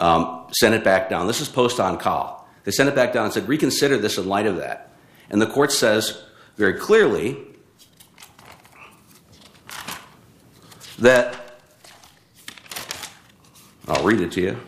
Um, 0.00 0.48
sent 0.50 0.74
it 0.74 0.82
back 0.82 1.08
down. 1.08 1.28
This 1.28 1.40
is 1.40 1.48
post 1.48 1.78
Oncale. 1.78 2.42
They 2.64 2.72
sent 2.72 2.88
it 2.88 2.96
back 2.96 3.12
down 3.12 3.26
and 3.26 3.32
said, 3.32 3.46
reconsider 3.46 3.98
this 3.98 4.18
in 4.18 4.26
light 4.26 4.46
of 4.46 4.56
that. 4.56 4.90
And 5.30 5.40
the 5.40 5.46
court 5.46 5.70
says 5.70 6.20
very 6.56 6.74
clearly 6.74 7.36
that, 10.98 11.60
I'll 13.86 14.02
read 14.02 14.20
it 14.20 14.32
to 14.32 14.40
you. 14.40 14.60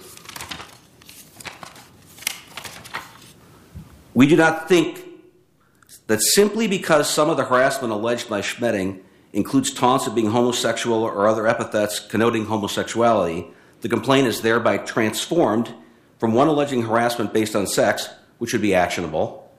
We 4.15 4.29
do 4.29 4.37
not 4.37 4.69
think 4.69 5.05
that 6.07 6.23
simply 6.23 6.69
because 6.69 7.11
some 7.11 7.29
of 7.29 7.37
the 7.37 7.45
harassment 7.45 7.93
alleged 7.93 8.29
by 8.29 8.41
Schmedding 8.41 9.01
includes 9.33 9.73
taunts 9.73 10.07
of 10.07 10.15
being 10.15 10.31
homosexual 10.31 11.03
or 11.03 11.29
other 11.29 11.47
epithets 11.47 12.01
connoting 12.01 12.47
homosexuality, 12.47 13.47
the 13.81 13.89
complaint 13.89 14.27
is 14.27 14.41
thereby 14.41 14.79
transformed 14.79 15.73
from 16.19 16.35
one 16.35 16.49
alleging 16.49 16.83
harassment 16.83 17.33
based 17.33 17.57
on 17.57 17.67
sex, 17.67 18.09
which 18.39 18.53
would 18.53 18.63
be 18.63 18.75
actionable, 18.75 19.51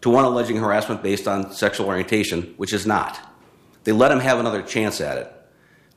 to 0.00 0.10
one 0.10 0.24
alleging 0.24 0.56
harassment 0.56 1.02
based 1.02 1.28
on 1.28 1.52
sexual 1.52 1.86
orientation, 1.86 2.54
which 2.56 2.72
is 2.72 2.86
not. 2.86 3.20
They 3.84 3.92
let 3.92 4.12
him 4.12 4.20
have 4.20 4.38
another 4.38 4.62
chance 4.62 5.00
at 5.00 5.18
it 5.18 5.32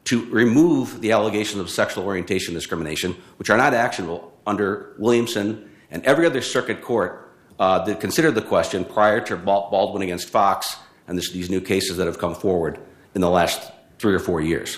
to 0.05 0.25
remove 0.25 1.01
the 1.01 1.11
allegations 1.11 1.59
of 1.59 1.69
sexual 1.69 2.05
orientation 2.05 2.53
discrimination, 2.53 3.15
which 3.37 3.49
are 3.49 3.57
not 3.57 3.73
actionable 3.73 4.33
under 4.45 4.93
Williamson 4.97 5.69
and 5.91 6.03
every 6.05 6.25
other 6.25 6.41
circuit 6.41 6.81
court 6.81 7.33
uh, 7.59 7.83
that 7.85 7.99
considered 7.99 8.35
the 8.35 8.41
question 8.41 8.83
prior 8.83 9.21
to 9.21 9.37
Baldwin 9.37 10.01
against 10.01 10.29
Foxx 10.29 10.75
and 11.07 11.17
these 11.17 11.49
new 11.49 11.61
cases 11.61 11.97
that 11.97 12.07
have 12.07 12.17
come 12.17 12.35
forward 12.35 12.79
in 13.15 13.21
the 13.21 13.29
last 13.29 13.71
three 13.99 14.13
or 14.13 14.19
four 14.19 14.41
years, 14.41 14.77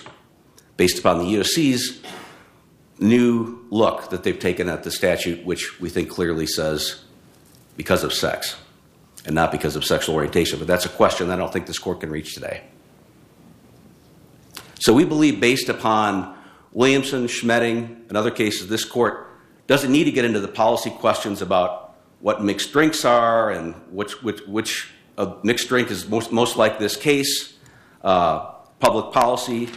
based 0.77 0.99
upon 0.99 1.19
the 1.19 1.25
EOC's 1.25 2.01
new 2.99 3.65
look 3.69 4.09
that 4.09 4.23
they've 4.23 4.39
taken 4.39 4.69
at 4.69 4.83
the 4.83 4.91
statute, 4.91 5.45
which 5.45 5.79
we 5.79 5.89
think 5.89 6.09
clearly 6.09 6.45
says 6.45 7.03
because 7.77 8.03
of 8.03 8.13
sex 8.13 8.55
and 9.25 9.35
not 9.35 9.51
because 9.51 9.75
of 9.75 9.83
sexual 9.83 10.15
orientation. 10.15 10.59
But 10.59 10.67
that's 10.67 10.85
a 10.85 10.89
question 10.89 11.27
that 11.27 11.33
I 11.33 11.37
don't 11.37 11.51
think 11.51 11.65
this 11.65 11.79
court 11.79 11.99
can 11.99 12.09
reach 12.09 12.33
today. 12.33 12.61
So 14.79 14.93
we 14.93 15.05
believe, 15.05 15.39
based 15.39 15.69
upon 15.69 16.35
Williamson, 16.73 17.27
Schmedding, 17.27 18.07
and 18.07 18.17
other 18.17 18.31
cases, 18.31 18.67
this 18.67 18.85
court 18.85 19.27
doesn't 19.67 19.91
need 19.91 20.03
to 20.03 20.11
get 20.11 20.25
into 20.25 20.39
the 20.39 20.47
policy 20.47 20.91
questions 20.91 21.41
about 21.41 21.95
what 22.19 22.43
mixed 22.43 22.71
drinks 22.71 23.03
are 23.03 23.49
and 23.49 23.73
which, 23.89 24.91
uh, 25.17 25.35
mixed 25.43 25.69
drink 25.69 25.89
is 25.89 26.07
most, 26.07 26.31
most 26.31 26.57
like 26.57 26.77
this 26.77 26.95
case, 26.95 27.54
public 28.79 29.11
policy, 29.11 29.69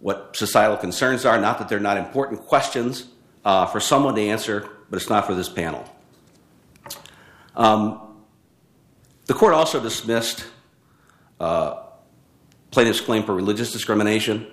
what 0.00 0.36
societal 0.36 0.76
concerns 0.76 1.24
are. 1.24 1.38
Not 1.40 1.58
that 1.58 1.68
they're 1.68 1.80
not 1.80 1.96
important 1.96 2.46
questions 2.46 3.06
uh, 3.44 3.66
for 3.66 3.80
someone 3.80 4.14
to 4.14 4.22
answer, 4.22 4.68
but 4.90 4.96
it's 4.96 5.10
not 5.10 5.26
for 5.26 5.34
this 5.34 5.48
panel. 5.48 5.84
Um, 7.54 8.16
the 9.26 9.34
court 9.34 9.52
also 9.52 9.80
dismissed 9.80 10.46
uh, 11.38 11.82
plaintiff's 12.70 13.00
claim 13.00 13.24
for 13.24 13.34
religious 13.34 13.72
discrimination. 13.72 14.46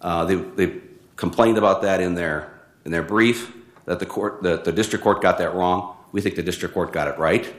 Uh, 0.00 0.24
they, 0.24 0.80
complained 1.16 1.56
about 1.56 1.82
that 1.82 2.00
in 2.00 2.16
their 2.16 2.52
in 2.84 2.90
their 2.90 3.02
brief 3.02 3.52
that 3.84 4.00
the 4.00 4.06
court 4.06 4.42
that 4.42 4.64
the 4.64 4.72
district 4.72 5.02
court 5.02 5.22
got 5.22 5.38
that 5.38 5.54
wrong. 5.54 5.96
We 6.10 6.20
think 6.20 6.34
the 6.34 6.42
district 6.42 6.74
court 6.74 6.92
got 6.92 7.06
it 7.06 7.18
right. 7.18 7.52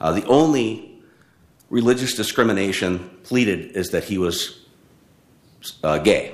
Uh, 0.00 0.12
the 0.12 0.24
only 0.26 0.93
religious 1.74 2.14
discrimination 2.14 3.10
pleaded 3.24 3.72
is 3.72 3.90
that 3.90 4.04
he 4.04 4.16
was 4.16 4.60
uh, 5.82 5.98
gay. 5.98 6.32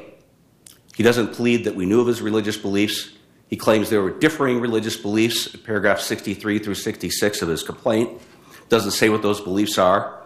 He 0.94 1.02
doesn't 1.02 1.32
plead 1.32 1.64
that 1.64 1.74
we 1.74 1.86
knew 1.86 1.98
of 2.02 2.08
his 2.08 2.20
religious 2.20 2.58
beliefs. 2.58 3.08
He 3.48 3.56
claims 3.56 3.88
there 3.88 4.02
were 4.02 4.10
differing 4.10 4.60
religious 4.60 4.98
beliefs, 4.98 5.48
paragraph 5.48 6.00
63 6.00 6.58
through 6.58 6.74
66 6.74 7.40
of 7.40 7.48
his 7.48 7.62
complaint. 7.62 8.20
Doesn't 8.68 8.90
say 8.90 9.08
what 9.08 9.22
those 9.22 9.40
beliefs 9.40 9.78
are. 9.78 10.20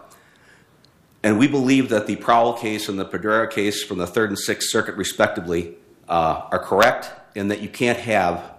And 1.23 1.39
we 1.39 1.47
believe 1.47 1.87
that 1.89 2.07
the 2.07 2.17
Prowel 2.17 2.51
case 2.51 2.89
and 2.89 2.99
the 2.99 3.05
Pedreira 3.05 3.49
case 3.49 3.85
from 3.85 3.99
the 3.99 4.07
Third 4.07 4.31
and 4.31 4.37
Sixth 4.37 4.69
Circuit, 4.69 4.95
respectively, 4.95 5.75
uh, 6.09 6.41
are 6.51 6.59
correct 6.59 7.09
in 7.37 7.47
that 7.47 7.61
you 7.61 7.69
can't 7.69 7.99
have 7.99 8.51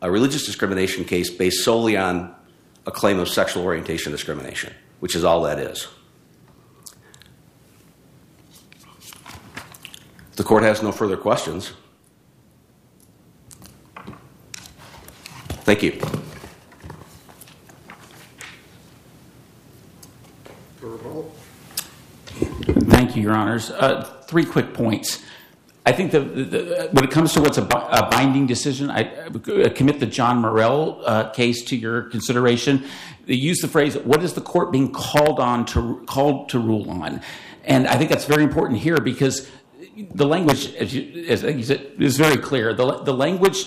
a 0.00 0.10
religious 0.10 0.46
discrimination 0.46 1.04
case 1.04 1.28
based 1.28 1.62
solely 1.62 1.98
on 1.98 2.34
a 2.86 2.90
claim 2.90 3.18
of 3.18 3.28
sexual 3.28 3.64
orientation 3.64 4.10
discrimination, 4.12 4.72
which 5.00 5.16
is 5.16 5.24
all 5.24 5.42
that 5.42 5.58
is. 5.58 5.88
The 10.36 10.44
court 10.44 10.62
has 10.62 10.82
no 10.82 10.92
further 10.92 11.16
questions, 11.16 11.72
thank 15.64 15.82
you. 15.82 15.92
Thank 22.88 23.16
you, 23.16 23.22
Your 23.22 23.34
Honors. 23.34 23.70
Uh, 23.70 24.04
three 24.26 24.44
quick 24.44 24.72
points. 24.72 25.22
I 25.86 25.92
think 25.92 26.12
the, 26.12 26.88
when 26.92 27.04
it 27.04 27.10
comes 27.10 27.32
to 27.32 27.40
what's 27.40 27.56
a, 27.56 27.62
binding 27.62 28.46
decision, 28.46 28.90
I, 28.90 29.04
commit 29.74 29.98
the 29.98 30.06
John 30.06 30.42
Morrell 30.42 31.02
uh, 31.06 31.30
case 31.30 31.64
to 31.64 31.76
your 31.76 32.02
consideration. 32.02 32.84
They 33.26 33.34
use 33.34 33.58
the 33.60 33.68
phrase, 33.68 33.96
"What 33.96 34.22
is 34.22 34.34
the 34.34 34.40
court 34.42 34.72
being 34.72 34.92
called 34.92 35.40
on 35.40 35.64
to 35.66 36.04
called 36.06 36.50
to 36.50 36.58
rule 36.58 36.90
on?" 36.90 37.22
And 37.64 37.86
I 37.88 37.96
think 37.96 38.10
that's 38.10 38.26
very 38.26 38.42
important 38.42 38.80
here 38.80 38.98
because 38.98 39.48
the 39.96 40.26
language, 40.26 40.74
as 40.74 40.94
you, 40.94 41.36
said, 41.64 41.92
is 41.98 42.16
very 42.16 42.36
clear. 42.36 42.74
The, 42.74 43.02
the 43.02 43.14
language 43.14 43.66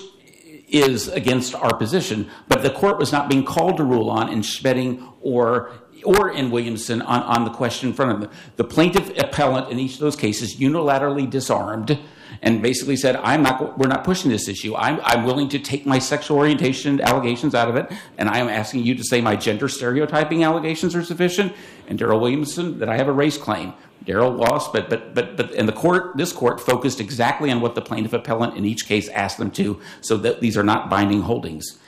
is 0.68 1.08
against 1.08 1.54
our 1.56 1.76
position, 1.78 2.30
but 2.48 2.64
the 2.64 2.70
court 2.72 2.98
was 2.98 3.12
not 3.12 3.30
being 3.30 3.46
called 3.46 3.78
to 3.78 3.84
rule 3.84 4.10
on 4.10 4.30
in 4.30 4.42
Schmedding 4.42 5.14
or 5.22 5.72
or 6.04 6.32
in 6.32 6.52
Williamson 6.52 7.02
on, 7.02 7.46
the 7.46 7.52
question 7.52 7.90
in 7.90 7.96
front 7.96 8.12
of 8.12 8.22
them. 8.22 8.30
The 8.56 8.64
plaintiff 8.64 9.12
appellant 9.18 9.70
in 9.70 9.80
each 9.80 9.94
of 9.94 10.00
those 10.00 10.16
cases 10.16 10.58
unilaterally 10.58 11.30
disarmed 11.30 12.00
and 12.42 12.62
basically 12.62 12.96
said, 12.96 13.16
"I'm 13.18 13.44
not. 13.44 13.78
We're 13.78 13.88
not 13.88 14.04
pushing 14.04 14.32
this 14.32 14.48
issue. 14.48 14.76
I'm, 14.76 15.24
willing 15.24 15.50
to 15.50 15.60
take 15.60 15.86
my 15.86 16.00
sexual 16.00 16.38
orientation 16.38 17.00
allegations 17.02 17.56
out 17.56 17.70
of 17.70 17.76
it, 17.76 17.92
and 18.18 18.30
I 18.30 18.40
am 18.40 18.50
asking 18.50 18.84
you 18.84 18.96
to 18.96 19.04
say 19.04 19.22
my 19.22 19.36
gender 19.36 19.68
stereotyping 19.68 20.44
allegations 20.44 20.96
are 20.96 21.04
sufficient." 21.04 21.54
And 21.88 22.00
Daryl 22.00 22.20
Williamson 22.20 22.80
that 22.80 22.90
I 22.90 22.98
have 22.98 23.08
a 23.08 23.14
race 23.14 23.38
claim. 23.38 23.74
Daryl 24.06 24.38
lost, 24.38 24.74
but 24.74 24.90
but 24.90 25.14
but 25.16 25.38
but 25.38 25.54
and 25.54 25.68
the 25.68 25.74
court, 25.74 26.18
this 26.18 26.34
court 26.34 26.60
focused 26.60 27.00
exactly 27.00 27.50
on 27.52 27.62
what 27.62 27.76
the 27.76 27.82
plaintiff 27.82 28.14
appellant 28.14 28.58
in 28.58 28.66
each 28.66 28.86
case 28.86 29.08
asked 29.10 29.38
them 29.38 29.52
to, 29.52 29.80
so 30.02 30.18
that 30.18 30.42
these 30.42 30.58
are 30.58 30.64
not 30.64 30.90
binding 30.90 31.22
holdings. 31.22 31.80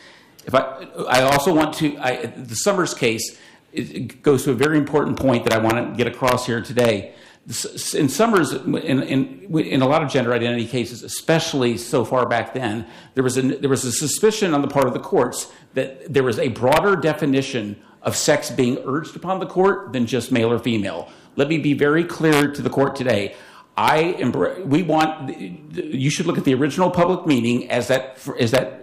If 0.46 0.54
I, 0.54 0.88
I 1.10 1.22
also 1.24 1.54
want 1.54 1.74
to, 1.76 1.98
I, 1.98 2.28
the 2.28 2.56
Sommers 2.56 2.96
case 2.96 3.38
it 3.78 4.22
goes 4.22 4.44
to 4.46 4.52
a 4.52 4.56
very 4.56 4.78
important 4.78 5.20
point 5.20 5.44
that 5.44 5.54
I 5.54 5.58
want 5.58 5.76
to 5.76 5.96
get 5.96 6.08
across 6.08 6.46
here 6.46 6.62
today. 6.62 7.14
In 7.46 8.10
Sommers, 8.10 8.54
in, 8.54 9.04
in, 9.04 9.58
in 9.60 9.82
a 9.82 9.88
lot 9.88 10.02
of 10.02 10.10
gender 10.10 10.34
identity 10.34 10.68
cases, 10.68 11.04
especially 11.04 11.78
so 11.78 12.04
far 12.04 12.28
back 12.28 12.54
then, 12.56 12.88
there 13.14 13.24
was, 13.24 13.38
a, 13.38 13.42
there 13.44 13.70
was 13.70 13.86
a 13.86 13.92
suspicion 13.92 14.54
on 14.54 14.62
the 14.62 14.68
part 14.68 14.88
of 14.88 14.94
the 14.94 15.00
courts 15.00 15.52
that 15.76 16.12
there 16.12 16.24
was 16.24 16.40
a 16.40 16.48
broader 16.48 16.96
definition 16.96 17.80
of 18.02 18.16
sex 18.16 18.50
being 18.50 18.80
urged 18.86 19.16
upon 19.16 19.40
the 19.40 19.46
court 19.46 19.94
than 19.94 20.06
just 20.08 20.32
male 20.32 20.52
or 20.52 20.60
female. 20.60 21.10
Let 21.36 21.48
me 21.48 21.58
be 21.58 21.74
very 21.74 22.04
clear 22.04 22.52
to 22.52 22.62
the 22.62 22.70
court 22.70 22.96
today. 22.96 23.36
I 23.78 24.32
we 24.66 24.84
want 24.84 25.38
you 25.74 26.10
should 26.10 26.26
look 26.26 26.38
at 26.38 26.46
the 26.46 26.54
original 26.54 26.90
public 26.90 27.26
meaning 27.26 27.70
as 27.70 27.90
that 27.90 28.18
as 28.40 28.52
that 28.52 28.82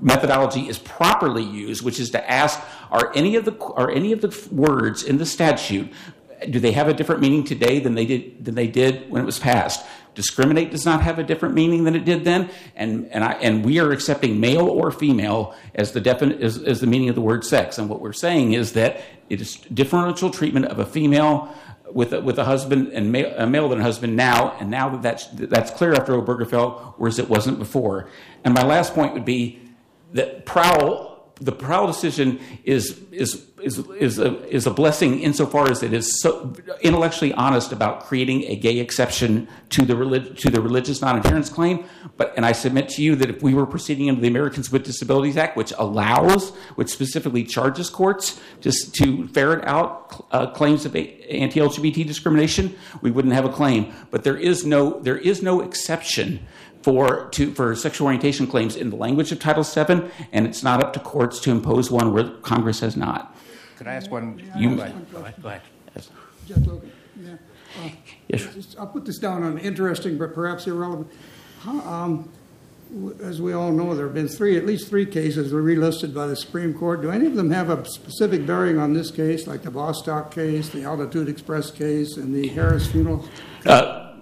methodology 0.00 0.68
is 0.68 0.78
properly 0.78 1.42
used, 1.42 1.82
which 1.82 1.98
is 1.98 2.10
to 2.10 2.30
ask 2.30 2.60
are 2.90 3.10
any 3.14 3.36
of 3.36 3.46
the 3.46 3.58
are 3.74 3.90
any 3.90 4.12
of 4.12 4.20
the 4.20 4.48
words 4.50 5.02
in 5.02 5.16
the 5.16 5.26
statute 5.26 5.90
do 6.50 6.60
they 6.60 6.72
have 6.72 6.88
a 6.88 6.94
different 6.94 7.20
meaning 7.20 7.44
today 7.44 7.78
than 7.78 7.94
they 7.94 8.04
did 8.04 8.44
than 8.44 8.54
they 8.54 8.66
did 8.66 9.10
when 9.10 9.22
it 9.22 9.24
was 9.24 9.38
passed? 9.38 9.84
Discriminate 10.14 10.70
does 10.70 10.84
not 10.84 11.02
have 11.02 11.18
a 11.18 11.22
different 11.22 11.54
meaning 11.54 11.84
than 11.84 11.94
it 11.94 12.04
did 12.04 12.24
then, 12.24 12.50
and 12.76 13.06
and 13.12 13.24
I 13.24 13.32
and 13.34 13.64
we 13.64 13.78
are 13.80 13.92
accepting 13.92 14.40
male 14.40 14.68
or 14.68 14.90
female 14.90 15.54
as 15.74 15.92
the 15.92 16.00
defin- 16.00 16.40
as, 16.40 16.58
as 16.62 16.80
the 16.80 16.86
meaning 16.86 17.08
of 17.08 17.14
the 17.14 17.22
word 17.22 17.44
sex. 17.44 17.78
And 17.78 17.88
what 17.88 18.00
we're 18.00 18.12
saying 18.12 18.52
is 18.52 18.72
that 18.72 19.02
it 19.30 19.40
is 19.40 19.56
differential 19.56 20.30
treatment 20.30 20.66
of 20.66 20.78
a 20.78 20.86
female 20.86 21.54
with 21.94 22.12
a, 22.12 22.20
with 22.20 22.38
a 22.38 22.44
husband 22.44 22.88
and 22.92 23.12
male, 23.12 23.32
a 23.36 23.46
male 23.46 23.68
than 23.68 23.80
a 23.80 23.82
husband 23.82 24.16
now, 24.16 24.56
and 24.58 24.70
now 24.70 24.88
that 24.88 25.02
that's, 25.02 25.26
that's 25.26 25.70
clear 25.70 25.94
after 25.94 26.12
Obergefell, 26.14 26.94
whereas 26.96 27.18
it 27.18 27.28
wasn't 27.28 27.58
before. 27.58 28.08
And 28.44 28.54
my 28.54 28.64
last 28.64 28.94
point 28.94 29.14
would 29.14 29.24
be 29.24 29.60
that 30.12 30.44
Prowel 30.46 31.11
the 31.44 31.52
Prowel 31.52 31.86
decision 31.86 32.40
is 32.64 33.00
is 33.10 33.46
is 33.62 33.78
is 33.78 34.18
a, 34.18 34.48
is 34.48 34.66
a 34.66 34.70
blessing 34.70 35.20
insofar 35.20 35.70
as 35.70 35.82
it 35.82 35.92
is 35.92 36.20
so 36.20 36.54
intellectually 36.80 37.32
honest 37.34 37.72
about 37.72 38.04
creating 38.04 38.42
a 38.44 38.56
gay 38.56 38.78
exception 38.78 39.48
to 39.70 39.84
the 39.84 39.96
relig- 39.96 40.36
to 40.38 40.50
the 40.50 40.60
religious 40.60 41.00
non-adherence 41.00 41.48
claim. 41.48 41.84
But 42.16 42.32
and 42.36 42.44
I 42.44 42.52
submit 42.52 42.88
to 42.90 43.02
you 43.02 43.16
that 43.16 43.30
if 43.30 43.42
we 43.42 43.54
were 43.54 43.66
proceeding 43.66 44.08
under 44.08 44.20
the 44.20 44.28
Americans 44.28 44.70
with 44.70 44.84
Disabilities 44.84 45.36
Act, 45.36 45.56
which 45.56 45.72
allows, 45.78 46.50
which 46.76 46.88
specifically 46.88 47.44
charges 47.44 47.90
courts 47.90 48.40
just 48.60 48.94
to 48.96 49.28
ferret 49.28 49.64
out 49.66 50.26
uh, 50.30 50.50
claims 50.50 50.84
of 50.84 50.94
anti-LGBT 50.94 52.06
discrimination, 52.06 52.74
we 53.00 53.10
wouldn't 53.10 53.34
have 53.34 53.44
a 53.44 53.52
claim. 53.52 53.92
But 54.10 54.24
there 54.24 54.36
is 54.36 54.64
no 54.64 55.00
there 55.00 55.18
is 55.18 55.42
no 55.42 55.60
exception 55.60 56.46
for 56.82 57.28
to 57.30 57.52
for 57.54 57.74
sexual 57.76 58.06
orientation 58.06 58.46
claims 58.46 58.76
in 58.76 58.90
the 58.90 58.96
language 58.96 59.32
of 59.32 59.38
Title 59.38 59.62
VII, 59.62 60.10
and 60.32 60.46
it's 60.46 60.62
not 60.62 60.82
up 60.82 60.92
to 60.94 61.00
courts 61.00 61.40
to 61.40 61.50
impose 61.50 61.90
one 61.90 62.12
where 62.12 62.28
Congress 62.42 62.80
has 62.80 62.96
not. 62.96 63.36
Could 63.76 63.86
I 63.86 63.94
ask 63.94 64.10
one? 64.10 64.40
You- 64.56 64.76
go 64.76 64.82
ahead. 64.82 65.06
Go 65.12 65.18
ahead. 65.18 65.34
Go 65.42 65.48
ahead. 65.48 65.62
Jeff 66.46 66.58
Loken, 66.58 66.90
yeah. 67.24 67.32
Uh, 67.84 67.88
Yes. 68.28 68.46
just- 68.54 68.76
I'll 68.78 68.86
put 68.88 69.04
this 69.04 69.18
down 69.18 69.42
on 69.44 69.58
interesting, 69.58 70.18
but 70.18 70.34
perhaps 70.34 70.66
irrelevant. 70.66 71.08
Um, 71.66 72.28
As 73.24 73.40
we 73.40 73.54
all 73.54 73.72
know, 73.72 73.94
there 73.94 74.04
have 74.04 74.12
been 74.14 74.28
three, 74.28 74.54
at 74.58 74.66
least 74.66 74.86
three 74.88 75.06
cases 75.06 75.50
were 75.50 75.62
relisted 75.62 76.12
by 76.12 76.26
the 76.26 76.36
Supreme 76.36 76.74
Court. 76.74 77.00
Do 77.00 77.10
any 77.10 77.24
of 77.24 77.36
them 77.36 77.50
have 77.50 77.70
a 77.70 77.82
specific 77.88 78.44
bearing 78.46 78.76
on 78.76 78.92
this 78.92 79.10
case, 79.10 79.46
like 79.46 79.62
the 79.62 79.70
Bostock 79.70 80.30
case, 80.30 80.68
the 80.68 80.82
Altitude 80.82 81.26
Express 81.26 81.70
case, 81.70 82.18
and 82.18 82.34
the 82.34 82.48
Harris 82.48 82.86
funeral? 82.88 83.24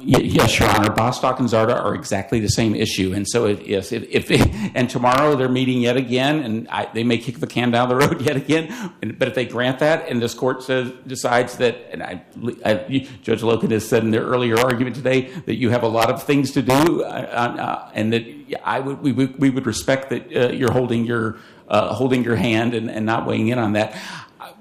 Uh, 0.00 0.18
yes, 0.18 0.58
Your 0.58 0.68
Honor. 0.70 0.90
Bostock 0.90 1.40
and 1.40 1.48
Zarda 1.48 1.74
are 1.78 1.94
exactly 1.94 2.40
the 2.40 2.48
same 2.48 2.74
issue, 2.74 3.12
and 3.14 3.28
so 3.28 3.44
if, 3.46 3.60
if, 3.92 4.30
if 4.30 4.30
and 4.74 4.88
tomorrow 4.88 5.36
they're 5.36 5.48
meeting 5.48 5.82
yet 5.82 5.96
again, 5.98 6.40
and 6.40 6.68
I, 6.68 6.88
they 6.94 7.04
may 7.04 7.18
kick 7.18 7.38
the 7.38 7.46
can 7.46 7.70
down 7.70 7.88
the 7.90 7.96
road 7.96 8.20
yet 8.26 8.36
again. 8.36 8.92
And, 9.02 9.18
but 9.18 9.28
if 9.28 9.34
they 9.34 9.44
grant 9.44 9.78
that, 9.80 10.08
and 10.08 10.22
this 10.22 10.32
court 10.32 10.62
says 10.62 10.90
decides 11.06 11.58
that, 11.58 11.76
and 11.92 12.02
I, 12.02 12.22
I, 12.64 13.08
Judge 13.22 13.42
Loken 13.42 13.70
has 13.72 13.86
said 13.86 14.02
in 14.02 14.10
their 14.10 14.24
earlier 14.24 14.58
argument 14.58 14.96
today 14.96 15.22
that 15.46 15.56
you 15.56 15.68
have 15.70 15.82
a 15.82 15.88
lot 15.88 16.10
of 16.10 16.22
things 16.22 16.52
to 16.52 16.62
do, 16.62 17.02
uh, 17.02 17.06
uh, 17.06 17.90
and 17.94 18.12
that 18.14 18.24
I 18.64 18.80
would 18.80 19.02
we, 19.02 19.12
would- 19.12 19.38
we 19.38 19.50
would 19.50 19.66
respect 19.66 20.08
that 20.10 20.34
uh, 20.34 20.52
you're 20.52 20.72
holding 20.72 21.04
your 21.04 21.36
uh, 21.68 21.92
holding 21.92 22.24
your 22.24 22.36
hand 22.36 22.74
and, 22.74 22.90
and 22.90 23.04
not 23.04 23.26
weighing 23.26 23.48
in 23.48 23.58
on 23.58 23.74
that. 23.74 23.96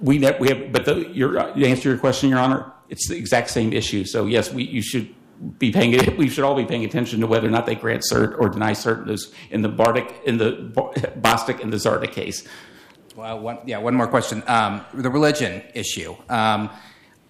We 0.02 0.20
we 0.40 0.50
have, 0.50 0.72
but 0.74 0.84
the, 0.86 1.10
your 1.14 1.32
the 1.54 1.68
answer 1.68 1.90
your 1.90 1.98
question, 1.98 2.30
Your 2.30 2.40
Honor, 2.40 2.72
it's 2.90 3.08
the 3.08 3.16
exact 3.18 3.50
same 3.50 3.72
issue. 3.74 4.04
So 4.06 4.26
yes, 4.26 4.52
we 4.52 4.64
you 4.64 4.82
should 4.82 5.14
be 5.58 5.72
paying. 5.72 6.18
We 6.18 6.30
should 6.30 6.44
all 6.44 6.56
be 6.56 6.66
paying 6.66 6.86
attention 6.86 7.20
to 7.22 7.28
whether 7.28 7.48
or 7.48 7.52
not 7.52 7.66
they 7.66 7.76
grant 7.76 8.04
cert 8.10 8.38
or 8.40 8.50
deny 8.50 8.72
cert 8.72 9.34
in 9.52 9.62
the 9.62 9.70
Bardic 9.70 10.22
in 10.26 10.38
the 10.38 10.52
Bo- 10.52 10.94
Bostock 11.18 11.64
and 11.64 11.72
the 11.72 11.78
Zarda 11.78 12.12
case. 12.12 12.48
Well, 13.16 13.40
one, 13.40 13.60
yeah, 13.66 13.80
one 13.80 13.96
more 13.96 14.08
question. 14.08 14.44
Um, 14.48 14.86
the 14.94 15.10
religion 15.10 15.62
issue. 15.74 16.16
Um, 16.30 16.70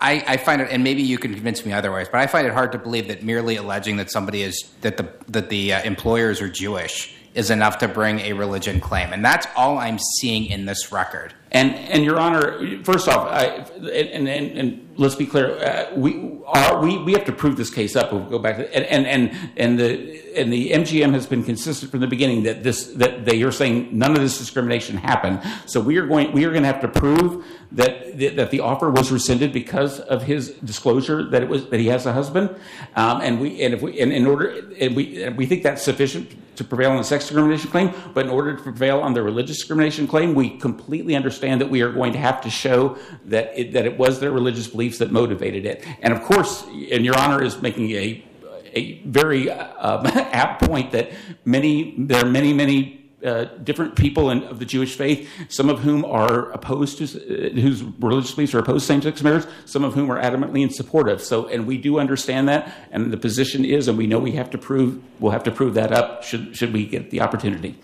I, 0.01 0.23
I 0.27 0.37
find 0.37 0.61
it, 0.61 0.69
and 0.71 0.83
maybe 0.83 1.01
you 1.01 1.17
can 1.17 1.33
convince 1.33 1.65
me 1.65 1.73
otherwise, 1.73 2.07
but 2.07 2.21
I 2.21 2.27
find 2.27 2.47
it 2.47 2.53
hard 2.53 2.71
to 2.71 2.77
believe 2.77 3.09
that 3.09 3.23
merely 3.23 3.57
alleging 3.57 3.97
that 3.97 4.09
somebody 4.11 4.43
is 4.43 4.71
that 4.81 4.97
the 4.97 5.11
that 5.27 5.49
the 5.49 5.73
uh, 5.73 5.81
employers 5.83 6.41
are 6.41 6.49
Jewish 6.49 7.13
is 7.33 7.49
enough 7.49 7.79
to 7.79 7.87
bring 7.87 8.19
a 8.19 8.33
religion 8.33 8.79
claim, 8.79 9.11
and 9.11 9.23
that's 9.23 9.47
all 9.55 9.77
I'm 9.77 9.99
seeing 10.19 10.45
in 10.45 10.65
this 10.65 10.91
record. 10.91 11.33
And, 11.51 11.73
and 11.75 12.03
Your 12.03 12.19
Honor, 12.19 12.83
first 12.83 13.07
off, 13.07 13.27
I, 13.27 13.45
and, 13.77 14.29
and, 14.29 14.57
and 14.57 14.89
let's 14.97 15.15
be 15.15 15.25
clear, 15.25 15.57
uh, 15.57 15.95
we 15.95 16.39
are, 16.45 16.79
we, 16.79 17.13
have 17.13 17.25
to 17.25 17.31
prove 17.31 17.57
this 17.57 17.71
case 17.71 17.95
up. 17.95 18.11
We'll 18.11 18.25
go 18.25 18.37
back 18.37 18.59
and, 18.59 18.85
and, 18.85 19.07
and, 19.07 19.51
and 19.57 19.79
the, 19.79 20.35
and 20.35 20.53
the 20.53 20.71
MGM 20.71 21.13
has 21.13 21.25
been 21.25 21.43
consistent 21.43 21.89
from 21.89 22.01
the 22.01 22.07
beginning 22.07 22.43
that 22.43 22.63
this, 22.63 22.87
that 22.93 23.25
they 23.25 23.41
are 23.43 23.51
saying 23.51 23.97
none 23.97 24.11
of 24.11 24.19
this 24.19 24.37
discrimination 24.37 24.97
happened. 24.97 25.41
So 25.65 25.79
we 25.79 25.97
are 25.97 26.05
going, 26.05 26.31
we 26.33 26.45
are 26.45 26.51
going 26.51 26.63
to 26.63 26.67
have 26.67 26.81
to 26.81 26.87
prove 26.87 27.45
that, 27.71 28.19
that 28.19 28.51
the 28.51 28.59
offer 28.59 28.91
was 28.91 29.11
rescinded 29.11 29.51
because 29.51 29.99
of 29.99 30.23
his 30.23 30.51
disclosure 30.51 31.29
that 31.29 31.41
it 31.41 31.49
was, 31.49 31.67
that 31.69 31.79
he 31.79 31.87
has 31.87 32.05
a 32.05 32.13
husband. 32.13 32.55
Um, 32.95 33.21
and 33.21 33.39
we, 33.39 33.61
and 33.61 33.73
if 33.73 33.81
we, 33.81 33.99
and 33.99 34.11
in 34.11 34.27
order, 34.27 34.71
and 34.79 34.95
we, 34.95 35.23
and 35.23 35.35
we 35.37 35.45
think 35.47 35.63
that's 35.63 35.81
sufficient 35.81 36.35
to 36.57 36.63
prevail 36.63 36.91
on 36.91 36.97
the 36.97 37.03
sex 37.03 37.23
discrimination 37.23 37.71
claim, 37.71 37.93
but 38.13 38.25
in 38.25 38.31
order 38.31 38.55
to 38.55 38.61
prevail 38.61 38.99
on 38.99 39.13
the 39.13 39.23
religious 39.23 39.57
discrimination 39.57 40.07
claim, 40.07 40.35
we 40.35 40.57
completely 40.57 41.15
understand 41.15 41.38
that 41.39 41.69
we 41.69 41.81
are 41.81 41.91
going 41.91 42.13
to 42.13 42.19
have 42.19 42.41
to 42.41 42.49
show 42.49 42.97
that 43.25 43.51
it, 43.57 43.73
that 43.73 43.85
it 43.85 43.97
was 43.97 44.19
their 44.19 44.31
religious 44.31 44.67
beliefs 44.67 44.99
that 44.99 45.11
motivated 45.11 45.65
it. 45.65 45.85
And 46.01 46.13
of 46.13 46.21
course, 46.23 46.63
and 46.63 47.05
Your 47.05 47.17
Honor 47.17 47.43
is 47.43 47.61
making 47.61 47.91
a 47.91 48.25
a 48.73 48.99
very 48.99 49.49
uh, 49.49 50.03
apt 50.31 50.63
point 50.63 50.91
that 50.91 51.11
many 51.43 51.95
there 51.97 52.23
are 52.23 52.29
many 52.29 52.53
many 52.53 52.99
uh, 53.23 53.45
different 53.63 53.95
people 53.95 54.29
in, 54.29 54.43
of 54.43 54.59
the 54.59 54.65
Jewish 54.65 54.95
faith, 54.95 55.29
some 55.49 55.69
of 55.69 55.79
whom 55.79 56.05
are 56.05 56.51
opposed 56.51 56.99
to, 56.99 57.03
uh, 57.03 57.59
whose 57.59 57.83
religious 57.83 58.33
beliefs 58.33 58.53
are 58.53 58.59
opposed 58.59 58.83
to 58.83 58.87
same-sex 58.87 59.21
marriage, 59.21 59.45
some 59.65 59.83
of 59.83 59.93
whom 59.93 60.09
are 60.09 60.21
adamantly 60.21 60.61
in 60.61 60.69
support 60.69 61.09
of. 61.09 61.21
So, 61.21 61.47
and 61.47 61.67
we 61.67 61.77
do 61.77 61.99
understand 61.99 62.47
that, 62.47 62.73
and 62.91 63.11
the 63.11 63.17
position 63.17 63.65
is, 63.65 63.89
and 63.89 63.97
we 63.97 64.07
know 64.07 64.19
we 64.19 64.31
have 64.33 64.49
to 64.51 64.57
prove, 64.57 65.03
we'll 65.19 65.33
have 65.33 65.43
to 65.43 65.51
prove 65.51 65.73
that 65.73 65.91
up 65.91 66.23
should 66.23 66.55
should 66.55 66.71
we 66.71 66.85
get 66.85 67.09
the 67.09 67.19
opportunity. 67.19 67.77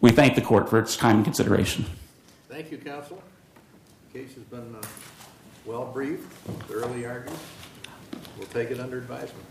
We 0.00 0.10
thank 0.10 0.34
the 0.34 0.42
court 0.42 0.68
for 0.68 0.78
its 0.78 0.96
time 0.96 1.16
and 1.16 1.24
consideration. 1.24 1.84
Thank 2.54 2.70
you, 2.70 2.78
counsel. 2.78 3.20
The 4.12 4.20
case 4.20 4.34
has 4.36 4.44
been 4.44 4.76
uh, 4.76 4.86
well 5.66 5.86
briefed, 5.86 6.32
thoroughly 6.68 7.04
argued. 7.04 7.36
We'll 8.38 8.46
take 8.46 8.70
it 8.70 8.78
under 8.78 8.98
advisement. 8.98 9.44